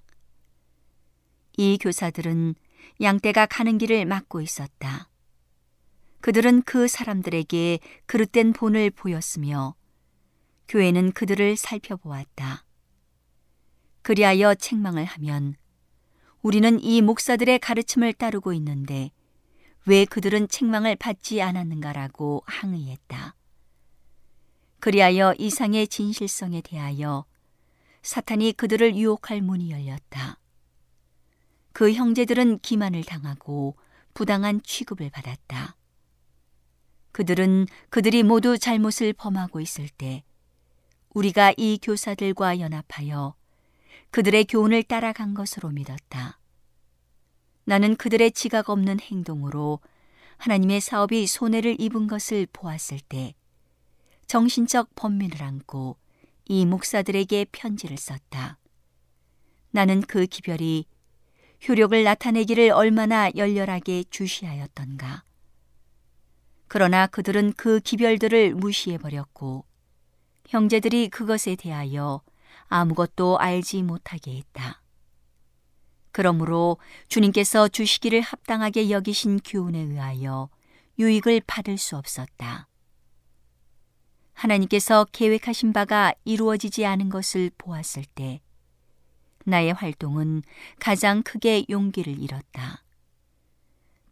이 1.58 1.78
교사들은 1.82 2.56
양떼가 3.02 3.48
가는 3.48 3.78
길을 3.78 4.06
막고 4.06 4.40
있었다. 4.40 5.10
그들은 6.22 6.62
그 6.62 6.88
사람들에게 6.88 7.80
그릇된 8.06 8.54
본을 8.54 8.92
보였으며 8.92 9.76
교회는 10.68 11.14
그들을 11.14 11.58
살펴보았다. 11.58 12.66
그리하여 14.02 14.56
책망을 14.56 15.06
하면 15.06 15.56
우리는 16.42 16.80
이 16.82 17.02
목사들의 17.02 17.60
가르침을 17.60 18.14
따르고 18.14 18.54
있는데 18.54 19.12
왜 19.86 20.06
그들은 20.06 20.48
책망을 20.48 20.96
받지 20.96 21.42
않았는가라고 21.42 22.44
항의했다. 22.46 23.36
그리하여 24.80 25.34
이상의 25.38 25.88
진실성에 25.88 26.62
대하여 26.62 27.26
사탄이 28.02 28.54
그들을 28.54 28.96
유혹할 28.96 29.42
문이 29.42 29.72
열렸다. 29.72 30.40
그 31.74 31.94
형제들은 31.94 32.60
기만을 32.60 33.04
당하고 33.04 33.76
부당한 34.14 34.62
취급을 34.64 35.10
받았다. 35.10 35.76
그들은 37.12 37.68
그들이 37.90 38.24
모두 38.24 38.58
잘못을 38.58 39.14
범하고 39.14 39.60
있을 39.60 39.90
때 39.90 40.24
우리가 41.10 41.54
이 41.58 41.80
교사들과 41.82 42.60
연합하여 42.60 43.36
그들의 44.12 44.46
교훈을 44.46 44.84
따라간 44.84 45.34
것으로 45.34 45.70
믿었다. 45.70 46.40
나는 47.66 47.96
그들의 47.96 48.32
지각 48.32 48.70
없는 48.70 49.00
행동으로 49.00 49.80
하나님의 50.38 50.82
사업이 50.82 51.28
손해를 51.28 51.80
입은 51.80 52.08
것을 52.08 52.48
보았을 52.52 53.00
때 53.00 53.36
정신적 54.26 54.96
번민을 54.96 55.44
안고 55.44 55.98
이 56.46 56.66
목사들에게 56.66 57.46
편지를 57.52 57.98
썼다. 57.98 58.58
나는 59.72 60.02
그 60.02 60.26
기별이 60.26 60.86
효력을 61.68 62.04
나타내기를 62.04 62.72
얼마나 62.72 63.30
열렬하게 63.36 64.06
주시하였던가. 64.10 65.24
그러나 66.68 67.06
그들은 67.06 67.54
그 67.54 67.80
기별들을 67.80 68.56
무시해버렸고 68.56 69.66
형제들이 70.48 71.10
그것에 71.10 71.56
대하여 71.56 72.22
아무것도 72.70 73.40
알지 73.40 73.84
못하게 73.84 74.38
했다. 74.38 74.82
그러므로 76.12 76.78
주님께서 77.08 77.68
주시기를 77.68 78.22
합당하게 78.22 78.90
여기신 78.90 79.40
교훈에 79.44 79.80
의하여 79.80 80.50
유익을 80.98 81.42
받을 81.46 81.78
수 81.78 81.98
없었다. 81.98 82.68
하나님께서 84.34 85.06
계획하신 85.12 85.74
바가 85.74 86.14
이루어지지 86.24 86.86
않은 86.86 87.10
것을 87.10 87.52
보았을 87.58 88.06
때 88.16 88.42
나의 89.46 89.74
활동은 89.74 90.44
가장 90.80 91.24
크게 91.24 91.66
용기를 91.70 92.20
잃었다. 92.20 92.84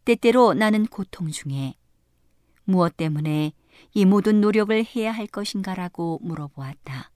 때때로 0.03 0.53
나는 0.53 0.85
고통 0.85 1.31
중에 1.31 1.75
무엇 2.63 2.97
때문에 2.97 3.53
이 3.93 4.05
모든 4.05 4.41
노력을 4.41 4.85
해야 4.95 5.11
할 5.11 5.27
것인가라고 5.27 6.19
물어보았다. 6.23 7.11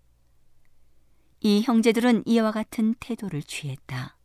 이 1.43 1.63
형제들은 1.63 2.23
이와 2.27 2.51
같은 2.51 2.93
태도를 2.99 3.41
취했다. 3.41 4.15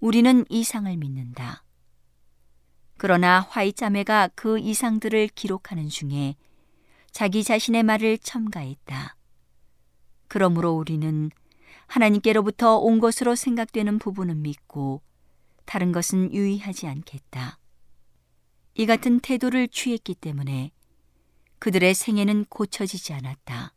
우리는 0.00 0.46
이상을 0.48 0.96
믿는다. 0.96 1.64
그러나 2.96 3.40
화이 3.40 3.74
자매가 3.74 4.30
그 4.34 4.58
이상들을 4.58 5.28
기록하는 5.28 5.90
중에 5.90 6.36
자기 7.10 7.44
자신의 7.44 7.82
말을 7.82 8.16
첨가했다. 8.18 9.16
그러므로 10.28 10.72
우리는 10.72 11.30
하나님께로부터 11.88 12.78
온 12.78 12.98
것으로 12.98 13.34
생각되는 13.34 13.98
부분은 13.98 14.40
믿고 14.40 15.02
다른 15.66 15.92
것은 15.92 16.32
유의하지 16.32 16.86
않겠다. 16.86 17.58
이 18.74 18.86
같은 18.86 19.20
태도를 19.20 19.68
취했기 19.68 20.14
때문에 20.14 20.72
그들의 21.58 21.92
생애는 21.92 22.46
고쳐지지 22.46 23.12
않았다. 23.12 23.74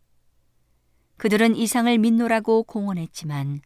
그들은 1.18 1.56
이상을 1.56 1.98
믿노라고 1.98 2.64
공언했지만 2.64 3.62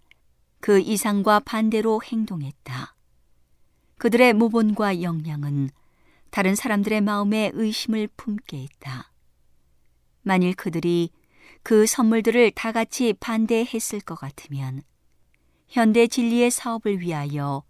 그 0.60 0.80
이상과 0.80 1.41
반대로 1.41 2.02
행동했다. 2.04 2.95
그들의 3.97 4.34
모본과 4.34 5.02
역량은 5.02 5.70
다른 6.30 6.56
사람들의 6.56 7.02
마음에 7.02 7.52
의심을 7.54 8.08
품게 8.16 8.62
했다. 8.64 9.12
만일 10.22 10.54
그들이 10.54 11.12
그 11.64 11.86
선물들을 11.86 12.52
다 12.52 12.72
같이 12.72 13.14
반대했을 13.20 14.02
것 14.02 14.16
같으면 14.16 14.84
현대 15.68 16.08
진리의 16.08 16.52
사업을 16.52 17.00
위하여 17.00 17.64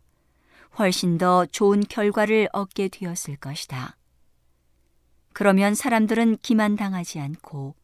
훨씬 0.77 1.17
더 1.17 1.45
좋은 1.45 1.81
결과를 1.81 2.49
얻게 2.53 2.87
되었을 2.87 3.37
것이다. 3.37 3.97
그러면 5.33 5.73
사람들은 5.73 6.37
기만당하지 6.41 7.19
않고 7.19 7.75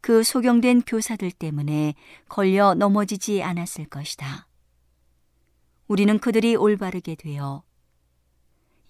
그 0.00 0.22
소경된 0.22 0.82
교사들 0.82 1.30
때문에 1.30 1.94
걸려 2.28 2.74
넘어지지 2.74 3.42
않았을 3.42 3.86
것이다. 3.86 4.46
우리는 5.86 6.18
그들이 6.18 6.56
올바르게 6.56 7.14
되어 7.14 7.62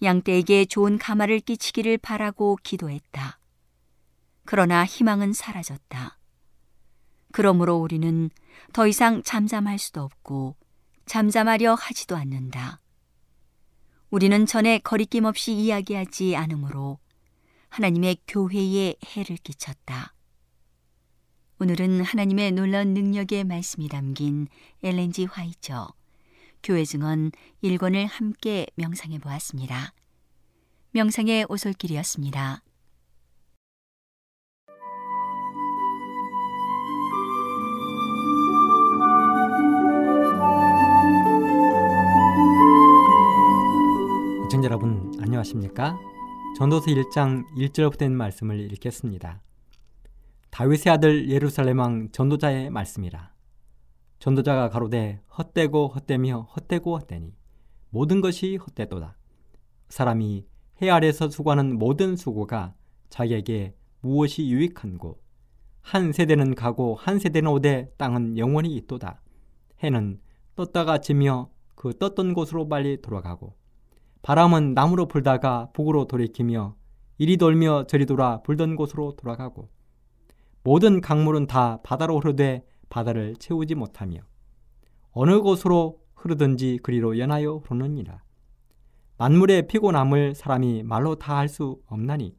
양떼에게 0.01 0.65
좋은 0.65 0.97
가마를 0.97 1.39
끼치기를 1.39 1.97
바라고 1.97 2.57
기도했다. 2.63 3.39
그러나 4.45 4.85
희망은 4.85 5.33
사라졌다. 5.33 6.17
그러므로 7.31 7.77
우리는 7.77 8.29
더 8.73 8.87
이상 8.87 9.23
잠잠할 9.23 9.77
수도 9.77 10.01
없고 10.01 10.55
잠잠하려 11.05 11.75
하지도 11.75 12.15
않는다. 12.15 12.79
우리는 14.09 14.45
전에 14.45 14.79
거리낌 14.79 15.25
없이 15.25 15.51
이야기하지 15.53 16.35
않으므로 16.35 16.99
하나님의 17.69 18.17
교회에 18.27 18.95
해를 19.05 19.37
끼쳤다. 19.37 20.14
오늘은 21.57 22.01
하나님의 22.01 22.51
놀라운 22.51 22.93
능력의 22.93 23.45
말씀이 23.45 23.87
담긴 23.87 24.47
엘렌지 24.83 25.23
화이처 25.23 25.87
교회 26.61 26.83
증언 26.83 27.31
1권을 27.63 28.07
함께 28.09 28.67
명상해 28.75 29.19
보았습니다. 29.19 29.93
명상의 30.91 31.45
오솔길이었습니다. 31.47 32.61
시청자 44.43 44.65
여러분 44.65 45.13
안녕하십니까? 45.21 45.97
전도서 46.57 46.87
1장 46.87 47.45
1절부터 47.55 47.97
된 47.99 48.13
말씀을 48.13 48.73
읽겠습니다. 48.73 49.44
다윗의 50.55 50.93
아들 50.93 51.29
예루살렘 51.29 51.79
왕 51.79 52.09
전도자의 52.13 52.69
말씀이라. 52.69 53.33
전도자가 54.19 54.69
가로되 54.69 55.19
헛되고 55.37 55.89
헛되며 55.89 56.47
헛되고 56.55 56.97
헛되니 56.97 57.35
모든 57.89 58.21
것이 58.21 58.55
헛되도다. 58.55 59.17
사람이 59.89 60.45
해 60.81 60.89
아래서 60.89 61.27
수고하는 61.27 61.77
모든 61.77 62.15
수고가 62.15 62.73
자기에게 63.09 63.75
무엇이 63.99 64.47
유익한고 64.49 65.19
한 65.81 66.13
세대는 66.13 66.55
가고 66.55 66.95
한 66.95 67.19
세대는 67.19 67.51
오되 67.51 67.91
땅은 67.97 68.37
영원히 68.37 68.77
있도다. 68.77 69.21
해는 69.83 70.21
떴다가 70.55 70.99
지며 70.99 71.49
그 71.75 71.97
떴던 71.97 72.33
곳으로 72.33 72.69
빨리 72.69 73.01
돌아가고 73.01 73.57
바람은 74.21 74.73
남으로 74.73 75.09
불다가 75.09 75.69
북으로 75.73 76.07
돌이키며 76.07 76.77
이리 77.17 77.35
돌며 77.35 77.87
저리 77.87 78.05
돌아 78.05 78.41
불던 78.41 78.77
곳으로 78.77 79.17
돌아가고 79.17 79.74
모든 80.65 80.99
강물은 80.99 81.45
다 81.45 81.79
바다로 81.83 82.19
흐르되 82.19 82.65
바다를 82.89 83.35
채우지 83.35 83.75
못하며 83.75 84.21
어느 85.11 85.39
곳으로 85.39 85.99
흐르든지 86.15 86.79
그리로 86.81 87.19
연하여 87.19 87.57
흐르느니라. 87.57 88.23
만물의 89.19 89.67
피곤함을 89.67 90.33
사람이 90.33 90.81
말로 90.81 91.15
다 91.15 91.37
할 91.37 91.49
수 91.49 91.79
없나니 91.85 92.35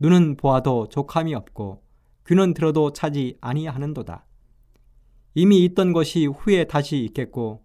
눈은 0.00 0.36
보아도 0.36 0.86
족함이 0.90 1.34
없고 1.34 1.82
귀는 2.26 2.52
들어도 2.52 2.92
차지 2.92 3.38
아니하는도다. 3.40 4.26
이미 5.34 5.64
있던 5.64 5.94
것이 5.94 6.26
후에 6.26 6.64
다시 6.64 6.98
있겠고 7.04 7.64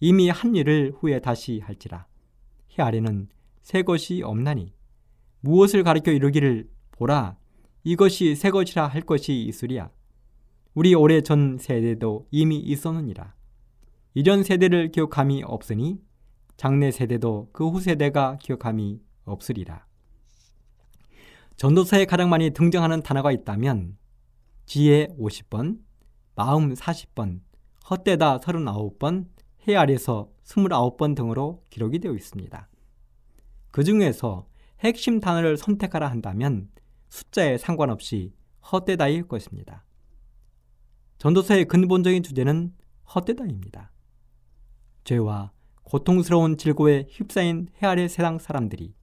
이미 0.00 0.28
한 0.28 0.54
일을 0.54 0.92
후에 0.98 1.18
다시 1.18 1.60
할지라. 1.60 2.06
해 2.78 2.82
아래는 2.82 3.30
새 3.62 3.82
것이 3.82 4.20
없나니 4.22 4.74
무엇을 5.40 5.82
가리켜 5.82 6.12
이르기를 6.12 6.68
보라 6.90 7.39
이것이 7.82 8.34
새 8.34 8.50
것이라 8.50 8.86
할 8.86 9.02
것이 9.02 9.42
있으리야. 9.42 9.90
우리 10.74 10.94
오래 10.94 11.20
전 11.20 11.58
세대도 11.58 12.26
이미 12.30 12.58
있었느니라. 12.58 13.34
이전 14.14 14.42
세대를 14.42 14.90
기억함이 14.92 15.42
없으니 15.44 16.00
장래 16.56 16.90
세대도 16.90 17.50
그 17.52 17.70
후 17.70 17.80
세대가 17.80 18.36
기억함이 18.40 19.00
없으리라. 19.24 19.86
전도서에 21.56 22.06
가장 22.06 22.30
많이 22.30 22.50
등장하는 22.50 23.02
단어가 23.02 23.32
있다면 23.32 23.96
지혜 24.66 25.08
50번, 25.18 25.78
마음 26.34 26.74
40번, 26.74 27.40
헛되다 27.90 28.38
39번, 28.40 29.26
해 29.68 29.76
아래서 29.76 30.30
29번 30.44 31.14
등으로 31.14 31.62
기록이 31.70 31.98
되어 31.98 32.14
있습니다. 32.14 32.68
그 33.70 33.84
중에서 33.84 34.46
핵심 34.80 35.20
단어를 35.20 35.56
선택하라 35.56 36.10
한다면 36.10 36.68
숫자에 37.10 37.58
상관없이 37.58 38.32
헛되다일 38.72 39.28
것입니다. 39.28 39.84
전도서의 41.18 41.66
근본적인 41.66 42.22
주제는 42.22 42.72
헛되다입니다. 43.14 43.92
죄와 45.04 45.52
고통스러운 45.82 46.56
질고에 46.56 47.06
휩싸인 47.10 47.68
해 47.82 47.86
아래 47.86 48.08
세상 48.08 48.38
사람들이 48.38 48.94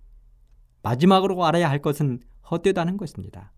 마지막으로 0.82 1.46
알아야 1.46 1.70
할 1.70 1.82
것은 1.82 2.22
헛되다는 2.50 2.98
것입니다. 2.98 3.52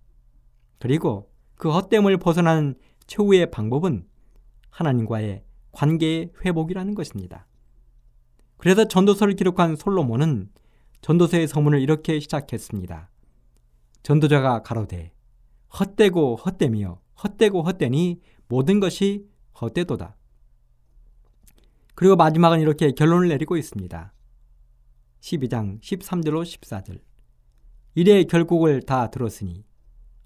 그리고 0.80 1.32
그 1.56 1.72
헛됨을 1.72 2.18
벗어나는 2.18 2.76
최후의 3.06 3.52
방법은 3.52 4.08
하나님과의 4.72 5.44
관계의 5.72 6.32
회복이라는 6.44 6.96
것입니다. 6.96 7.46
그래서 8.58 8.88
전도서를 8.88 9.36
기록한 9.36 9.76
솔로몬은 9.76 10.50
전도서의 11.02 11.48
서문을 11.48 11.82
이렇게 11.82 12.20
시작했습니다. 12.20 13.10
전도자가 14.04 14.64
가로되 14.64 15.14
헛되고 15.80 16.38
헛되며 16.38 17.02
헛되고 17.24 17.62
헛되니 17.64 18.22
모든 18.48 18.80
것이 18.80 19.28
헛되도다. 19.60 20.16
그리고 21.96 22.16
마지막은 22.16 22.62
이렇게 22.62 22.92
결론을 22.92 23.28
내리고 23.28 23.58
있습니다. 23.58 24.14
12장 25.20 25.82
13절로 25.82 26.44
14절. 26.44 27.02
이래 27.96 28.24
결국을 28.24 28.82
다 28.82 29.10
들었으니 29.10 29.66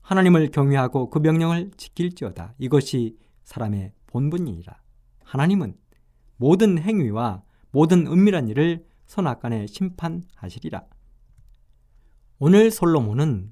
하나님을 0.02 0.52
경외하고 0.52 1.10
그 1.10 1.20
명령을 1.20 1.72
지킬지어다. 1.76 2.54
이것이 2.60 3.18
사람의 3.44 3.94
본분이니라. 4.08 4.82
하나님은 5.24 5.76
모든 6.38 6.78
행위와 6.78 7.44
모든 7.72 8.06
은밀한 8.06 8.50
일을 8.50 8.86
선악간에 9.08 9.66
심판하시리라. 9.68 10.86
오늘 12.38 12.70
솔로몬은 12.70 13.52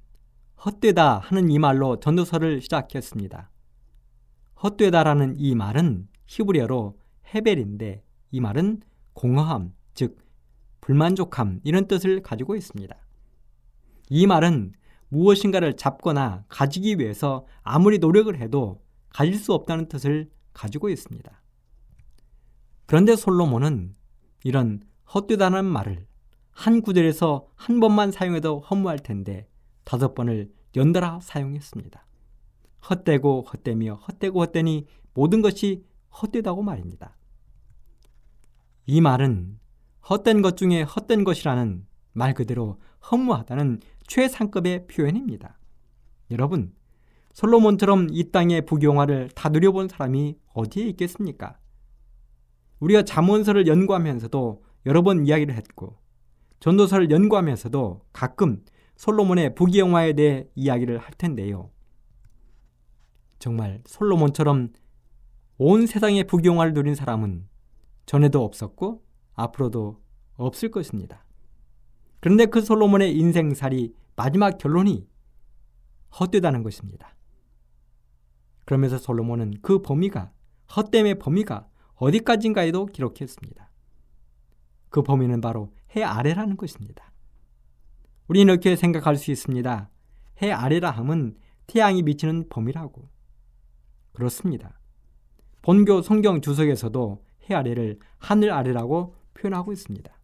헛되다 0.63 1.17
하는 1.17 1.49
이 1.49 1.57
말로 1.57 1.99
전도서를 1.99 2.61
시작했습니다. 2.61 3.49
헛되다라는 4.61 5.35
이 5.39 5.55
말은 5.55 6.07
히브리어로 6.27 6.99
헤벨인데 7.33 8.03
이 8.29 8.39
말은 8.39 8.81
공허함, 9.13 9.73
즉 9.95 10.19
불만족함 10.81 11.61
이런 11.63 11.87
뜻을 11.87 12.21
가지고 12.21 12.55
있습니다. 12.55 12.95
이 14.09 14.27
말은 14.27 14.73
무엇인가를 15.09 15.77
잡거나 15.77 16.45
가지기 16.47 16.99
위해서 16.99 17.45
아무리 17.63 17.97
노력을 17.97 18.35
해도 18.39 18.81
가질 19.09 19.35
수 19.35 19.53
없다는 19.53 19.87
뜻을 19.89 20.29
가지고 20.53 20.89
있습니다. 20.89 21.41
그런데 22.85 23.15
솔로몬은 23.15 23.95
이런 24.43 24.81
헛되다는 25.13 25.65
말을 25.65 26.05
한 26.51 26.81
구절에서 26.81 27.47
한 27.55 27.79
번만 27.79 28.11
사용해도 28.11 28.59
허무할 28.61 28.99
텐데 28.99 29.47
다섯 29.91 30.15
번을 30.15 30.49
연달아 30.77 31.19
사용했습니다. 31.21 32.05
헛되고 32.89 33.41
헛되며 33.41 33.95
헛되고 33.95 34.39
헛되니 34.39 34.87
모든 35.13 35.41
것이 35.41 35.83
헛되다고 36.21 36.63
말입니다. 36.63 37.17
이 38.85 39.01
말은 39.01 39.59
헛된 40.09 40.41
것 40.41 40.55
중에 40.55 40.83
헛된 40.83 41.25
것이라는 41.25 41.85
말 42.13 42.33
그대로 42.33 42.79
허무하다는 43.11 43.81
최상급의 44.07 44.87
표현입니다. 44.87 45.59
여러분, 46.31 46.73
솔로몬처럼 47.33 48.07
이 48.11 48.31
땅의 48.31 48.65
부경화를 48.67 49.31
다 49.35 49.49
누려본 49.49 49.89
사람이 49.89 50.37
어디에 50.53 50.85
있겠습니까? 50.87 51.57
우리가 52.79 53.03
잠언서를 53.03 53.67
연구하면서도 53.67 54.63
여러 54.85 55.01
번 55.01 55.25
이야기를 55.25 55.53
했고 55.53 55.97
전도서를 56.61 57.11
연구하면서도 57.11 58.05
가끔 58.13 58.63
솔로몬의 59.01 59.55
부귀영화에 59.55 60.13
대해 60.13 60.47
이야기를 60.53 60.99
할 60.99 61.11
텐데요. 61.15 61.71
정말 63.39 63.81
솔로몬처럼 63.87 64.73
온 65.57 65.87
세상의 65.87 66.25
부귀영화를 66.25 66.75
누린 66.75 66.93
사람은 66.93 67.47
전에도 68.05 68.43
없었고 68.43 69.03
앞으로도 69.33 69.99
없을 70.35 70.69
것입니다. 70.69 71.25
그런데 72.19 72.45
그 72.45 72.61
솔로몬의 72.61 73.17
인생살이 73.17 73.95
마지막 74.15 74.59
결론이 74.59 75.07
헛되다는 76.19 76.61
것입니다. 76.61 77.15
그러면서 78.65 78.99
솔로몬은 78.99 79.55
그 79.63 79.81
범위가 79.81 80.31
헛됨의 80.75 81.17
범위가 81.17 81.67
어디까지인가에도 81.95 82.85
기록했습니다. 82.85 83.71
그 84.89 85.01
범위는 85.01 85.41
바로 85.41 85.73
해 85.95 86.03
아래라는 86.03 86.55
것입니다. 86.55 87.10
우리는 88.31 88.49
이렇게 88.49 88.77
생각할 88.77 89.17
수 89.17 89.29
있습니다. 89.29 89.89
해 90.41 90.51
아래라 90.53 90.89
함은 90.89 91.35
태양이 91.67 92.01
미치는 92.01 92.47
범위라고. 92.47 93.09
그렇습니다. 94.13 94.79
본교 95.61 96.01
성경 96.01 96.39
주석에서도 96.39 97.25
해 97.49 97.55
아래를 97.55 97.99
하늘 98.19 98.53
아래라고 98.53 99.17
표현하고 99.33 99.73
있습니다. 99.73 100.17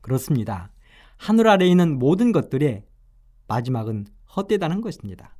그렇습니다. 0.00 0.70
하늘 1.16 1.48
아래에 1.48 1.66
있는 1.66 1.98
모든 1.98 2.30
것들의 2.30 2.84
마지막은 3.48 4.06
헛되다는 4.36 4.80
것입니다. 4.80 5.36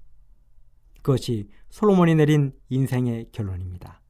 그것이 0.97 1.49
솔로몬이 1.68 2.16
내린 2.16 2.53
인생의 2.70 3.28
결론입니다. 3.31 4.03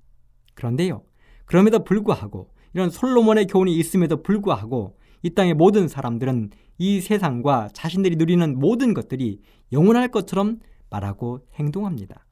그런데요, 0.55 1.05
그럼에도 1.45 1.85
불구하고 1.85 2.55
이런 2.73 2.89
솔로몬의 2.89 3.47
교훈이 3.49 3.77
있음에도 3.77 4.23
불구하고 4.23 4.99
이 5.23 5.31
땅의 5.31 5.55
모든 5.55 5.89
사람들은 5.89 6.51
이 6.79 7.01
세상과 7.01 7.69
자신들이 7.73 8.17
누리는 8.17 8.59
모든 8.59 8.95
것들이 8.95 9.41
영원할 9.73 10.09
것처럼 10.09 10.61
말하고 10.89 11.47
행동합니다. 11.55 12.27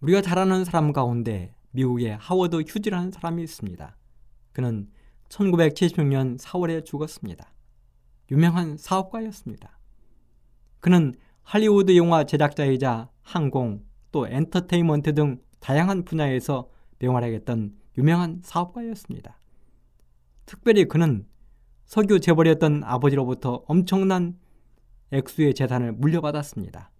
우리가 0.00 0.20
잘 0.20 0.38
아는 0.38 0.64
사람 0.64 0.92
가운데 0.92 1.54
미국의 1.70 2.16
하워드 2.18 2.56
휴지라는 2.68 3.10
사람이 3.10 3.42
있습니다. 3.42 3.96
그는 4.52 4.88
1976년 5.28 6.38
4월에 6.38 6.84
죽었습니다. 6.84 7.52
유명한 8.30 8.76
사업가였습니다. 8.76 9.78
그는 10.80 11.14
할리우드 11.42 11.96
영화 11.96 12.24
제작자이자 12.24 13.10
항공 13.22 13.82
또 14.12 14.28
엔터테인먼트 14.28 15.14
등 15.14 15.40
다양한 15.60 16.04
분야에서 16.04 16.68
명활약했던 16.98 17.74
유명한 17.98 18.40
사업가였습니다. 18.42 19.38
특별히 20.46 20.84
그는 20.86 21.26
석유 21.86 22.20
재벌이었던 22.20 22.82
아버지로부터 22.84 23.64
엄청난 23.66 24.38
액수의 25.10 25.54
재산을 25.54 25.92
물려받았습니다. 25.92 26.90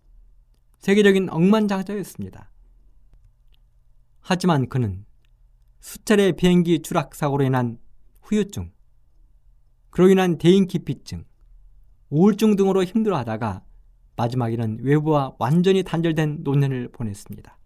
세계적인 0.78 1.30
억만장자였습니다. 1.30 2.50
하지만 4.20 4.68
그는 4.68 5.04
수차례 5.80 6.32
비행기 6.32 6.80
추락 6.80 7.14
사고로 7.14 7.44
인한 7.44 7.78
후유증, 8.22 8.72
그로 9.90 10.08
인한 10.08 10.38
대인기피증, 10.38 11.24
우울증 12.10 12.56
등으로 12.56 12.84
힘들어하다가 12.84 13.62
마지막에는 14.16 14.78
외부와 14.80 15.34
완전히 15.38 15.82
단절된 15.82 16.38
노년을 16.42 16.88
보냈습니다. 16.92 17.58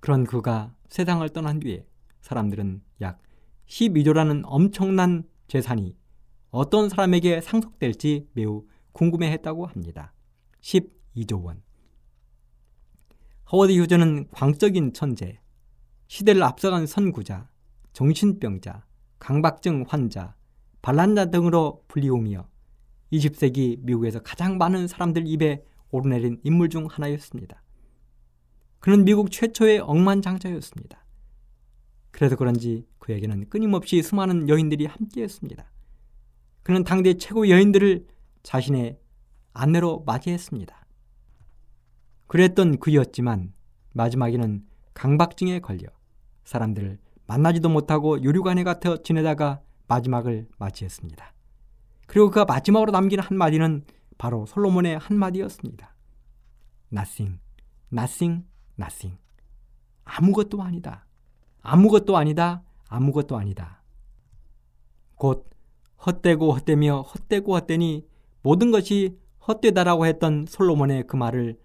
그런 0.00 0.24
그가 0.24 0.74
세상을 0.88 1.28
떠난 1.30 1.60
뒤에 1.60 1.84
사람들은 2.20 2.82
약 3.00 3.20
12조라는 3.68 4.42
엄청난 4.44 5.24
재산이 5.46 5.96
어떤 6.50 6.88
사람에게 6.88 7.40
상속될지 7.40 8.26
매우 8.32 8.64
궁금해했다고 8.92 9.66
합니다. 9.66 10.12
12조 10.60 11.44
원. 11.44 11.62
허워드 13.52 13.72
휴저는 13.72 14.28
광적인 14.30 14.92
천재, 14.92 15.40
시대를 16.08 16.42
앞서간 16.42 16.86
선구자, 16.86 17.48
정신병자, 17.92 18.84
강박증 19.18 19.84
환자, 19.86 20.34
반란자 20.82 21.26
등으로 21.26 21.84
불리우며 21.88 22.48
20세기 23.12 23.78
미국에서 23.80 24.20
가장 24.20 24.58
많은 24.58 24.86
사람들 24.86 25.26
입에 25.26 25.64
오르내린 25.90 26.40
인물 26.44 26.68
중 26.68 26.86
하나였습니다. 26.86 27.62
그는 28.80 29.04
미국 29.04 29.30
최초의 29.30 29.80
억만장자였습니다. 29.80 31.04
그래서 32.10 32.36
그런지 32.36 32.86
그에게는 33.08 33.48
끊임없이 33.48 34.02
수많은 34.02 34.50
여인들이 34.50 34.84
함께했습니다. 34.84 35.64
그는 36.62 36.84
당대 36.84 37.14
최고 37.14 37.48
여인들을 37.48 38.06
자신의 38.42 38.98
아내로 39.54 40.04
맞이했습니다. 40.04 40.86
그랬던 42.26 42.78
그였지만 42.78 43.54
마지막에는 43.94 44.66
강박증에 44.92 45.60
걸려 45.60 45.88
사람들을 46.44 46.98
만나지도 47.26 47.70
못하고 47.70 48.22
유류관에 48.22 48.62
같아 48.64 48.98
지내다가 49.02 49.62
마지막을 49.86 50.46
맞이했습니다. 50.58 51.32
그리고 52.06 52.28
그가 52.28 52.44
마지막으로 52.44 52.92
남긴 52.92 53.20
한마디는 53.20 53.84
바로 54.18 54.44
솔로몬의 54.44 54.98
한마디였습니다. 54.98 55.94
Nothing, 56.92 57.40
nothing, 57.90 58.44
nothing. 58.78 59.18
아무것도 60.04 60.62
아니다. 60.62 61.06
아무것도 61.62 62.16
아니다. 62.18 62.62
아무것도 62.88 63.36
아니다. 63.36 63.82
곧 65.14 65.48
헛되고 66.04 66.52
헛되며 66.52 67.02
헛되고 67.02 67.54
헛되니 67.54 68.06
모든 68.42 68.70
것이 68.70 69.18
헛되다라고 69.46 70.06
했던 70.06 70.46
솔로몬의 70.48 71.06
그 71.06 71.16
말을 71.16 71.58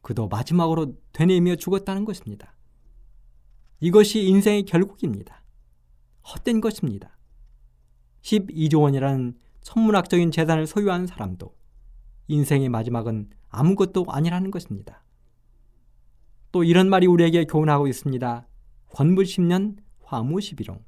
그도 0.00 0.28
마지막으로 0.28 0.94
되뇌며 1.12 1.56
죽었다는 1.56 2.04
것입니다. 2.04 2.54
이것이 3.80 4.22
인생의 4.22 4.64
결국입니다. 4.64 5.42
헛된 6.24 6.60
것입니다. 6.60 7.16
12조 8.22 8.82
원이라는 8.82 9.38
천문학적인 9.62 10.30
재산을 10.30 10.66
소유한 10.66 11.06
사람도 11.06 11.54
인생의 12.28 12.68
마지막은 12.68 13.30
아무것도 13.48 14.06
아니라는 14.08 14.50
것입니다. 14.50 15.04
또 16.50 16.64
이런 16.64 16.88
말이 16.88 17.06
우리에게 17.06 17.44
교훈하고 17.44 17.86
있습니다. 17.86 18.46
10년, 18.90 19.76
화무 20.12 20.36
11용. 20.36 20.82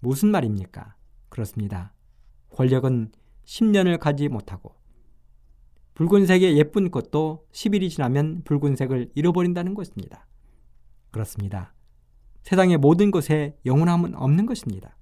무슨 0.00 0.30
말입니까? 0.30 0.96
그렇습니다. 1.28 1.92
권력은 2.50 3.12
10년을 3.44 3.98
가지 3.98 4.28
못하고 4.28 4.74
붉은색의 5.92 6.56
예쁜 6.56 6.90
꽃도 6.90 7.46
10일이 7.52 7.90
지나면 7.90 8.42
붉은색을 8.44 9.10
잃어버린다는 9.14 9.74
것입니다. 9.74 10.26
그렇습니다. 11.10 11.74
세상의 12.42 12.78
모든 12.78 13.10
것에 13.10 13.56
영원함은 13.66 14.14
없는 14.14 14.46
것입니다. 14.46 14.96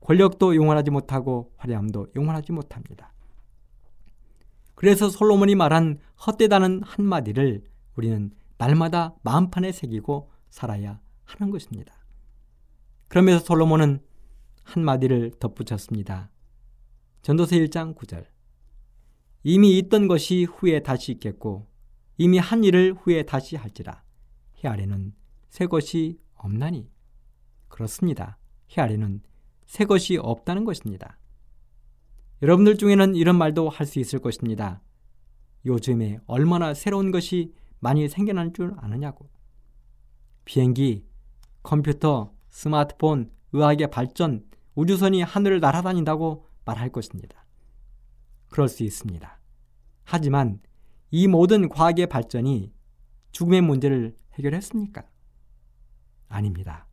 권력도 0.00 0.54
영원하지 0.54 0.90
못하고 0.90 1.52
화려함도 1.56 2.08
영원하지 2.14 2.52
못합니다. 2.52 3.14
그래서 4.74 5.08
솔로몬이 5.08 5.54
말한 5.54 5.98
헛되다는 6.26 6.82
한마디를 6.84 7.64
우리는 7.96 8.32
날마다 8.58 9.14
마음판에 9.22 9.72
새기고 9.72 10.30
살아야 10.50 11.00
하는 11.24 11.50
것입니다. 11.50 12.03
그러면서 13.08 13.44
솔로몬은 13.44 14.00
한마디를 14.64 15.32
덧붙였습니다. 15.38 16.30
전도서 17.22 17.56
1장 17.56 17.94
9절. 17.94 18.26
이미 19.42 19.78
있던 19.78 20.08
것이 20.08 20.44
후에 20.44 20.80
다시 20.80 21.12
있겠고 21.12 21.66
이미 22.16 22.38
한 22.38 22.64
일을 22.64 22.94
후에 22.94 23.24
다시 23.24 23.56
할지라 23.56 24.02
해 24.62 24.68
아래는 24.68 25.14
새 25.50 25.66
것이 25.66 26.18
없나니 26.34 26.90
그렇습니다. 27.68 28.38
해 28.76 28.82
아래는 28.82 29.22
새 29.66 29.84
것이 29.84 30.16
없다는 30.16 30.64
것입니다. 30.64 31.18
여러분들 32.42 32.76
중에는 32.76 33.14
이런 33.14 33.36
말도 33.36 33.68
할 33.68 33.86
수 33.86 33.98
있을 34.00 34.18
것입니다. 34.18 34.80
요즘에 35.66 36.18
얼마나 36.26 36.74
새로운 36.74 37.10
것이 37.10 37.54
많이 37.80 38.08
생겨난 38.08 38.52
줄 38.52 38.74
아느냐고. 38.78 39.30
비행기, 40.44 41.06
컴퓨터, 41.62 42.33
스마트폰, 42.54 43.30
의학의 43.52 43.90
발전, 43.90 44.44
우주선이 44.74 45.22
하늘을 45.22 45.60
날아다닌다고 45.60 46.46
말할 46.64 46.90
것입니다. 46.90 47.44
그럴 48.48 48.68
수 48.68 48.82
있습니다. 48.82 49.40
하지만 50.04 50.60
이 51.10 51.26
모든 51.28 51.68
과학의 51.68 52.06
발전이 52.06 52.72
죽음의 53.32 53.60
문제를 53.60 54.16
해결했습니까? 54.38 55.04
아닙니다. 56.28 56.86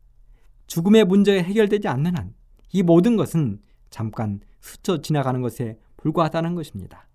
죽음의 0.66 1.04
문제가 1.04 1.42
해결되지 1.42 1.88
않는 1.88 2.16
한 2.16 2.42
이 2.72 2.82
모든 2.82 3.16
것은 3.16 3.60
잠깐 3.90 4.40
스쳐 4.60 5.02
지나가는 5.02 5.40
것에 5.42 5.78
불과하다는 5.98 6.54
것입니다. 6.54 7.06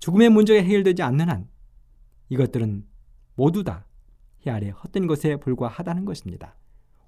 죽음의 0.00 0.30
문제가 0.30 0.60
해결되지 0.62 1.02
않는 1.02 1.28
한 1.28 1.48
이것들은 2.28 2.86
모두 3.36 3.62
다이 3.62 3.80
아래 4.48 4.70
헛된 4.70 5.06
것에 5.06 5.36
불과하다는 5.36 6.04
것입니다. 6.04 6.56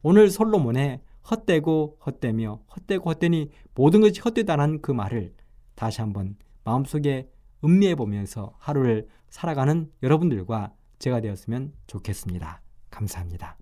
오늘 0.02 0.30
솔로몬의 0.30 1.00
헛되고 1.30 1.98
헛되며 2.04 2.60
헛되고 2.74 3.10
헛되니 3.10 3.50
모든 3.74 4.00
것이 4.00 4.20
헛되다는 4.20 4.80
그 4.80 4.92
말을 4.92 5.34
다시 5.74 6.00
한번 6.00 6.36
마음속에 6.64 7.30
음미해 7.64 7.94
보면서 7.94 8.54
하루를 8.58 9.08
살아가는 9.28 9.90
여러분들과 10.02 10.72
제가 10.98 11.20
되었으면 11.20 11.72
좋겠습니다. 11.86 12.62
감사합니다. 12.90 13.59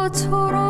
당자처럼 0.00 0.69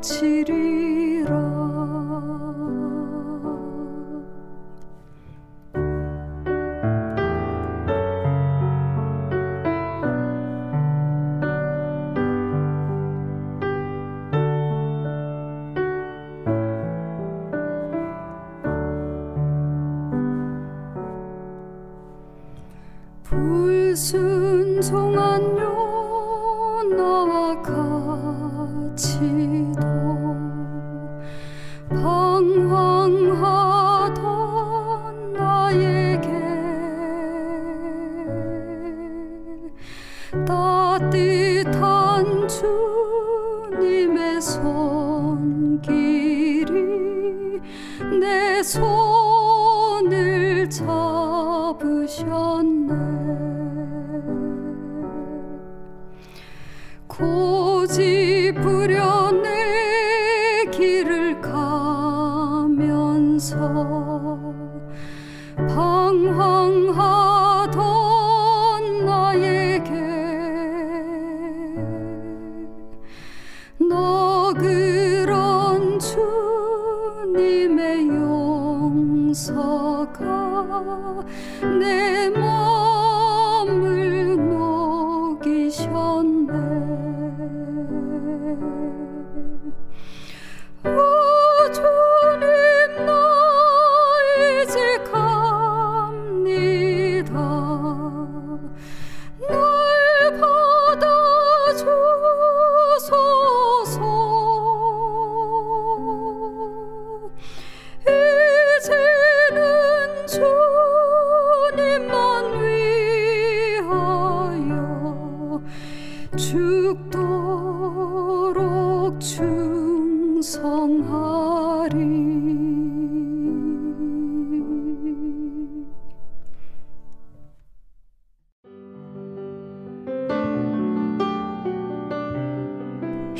바치리 0.00 0.77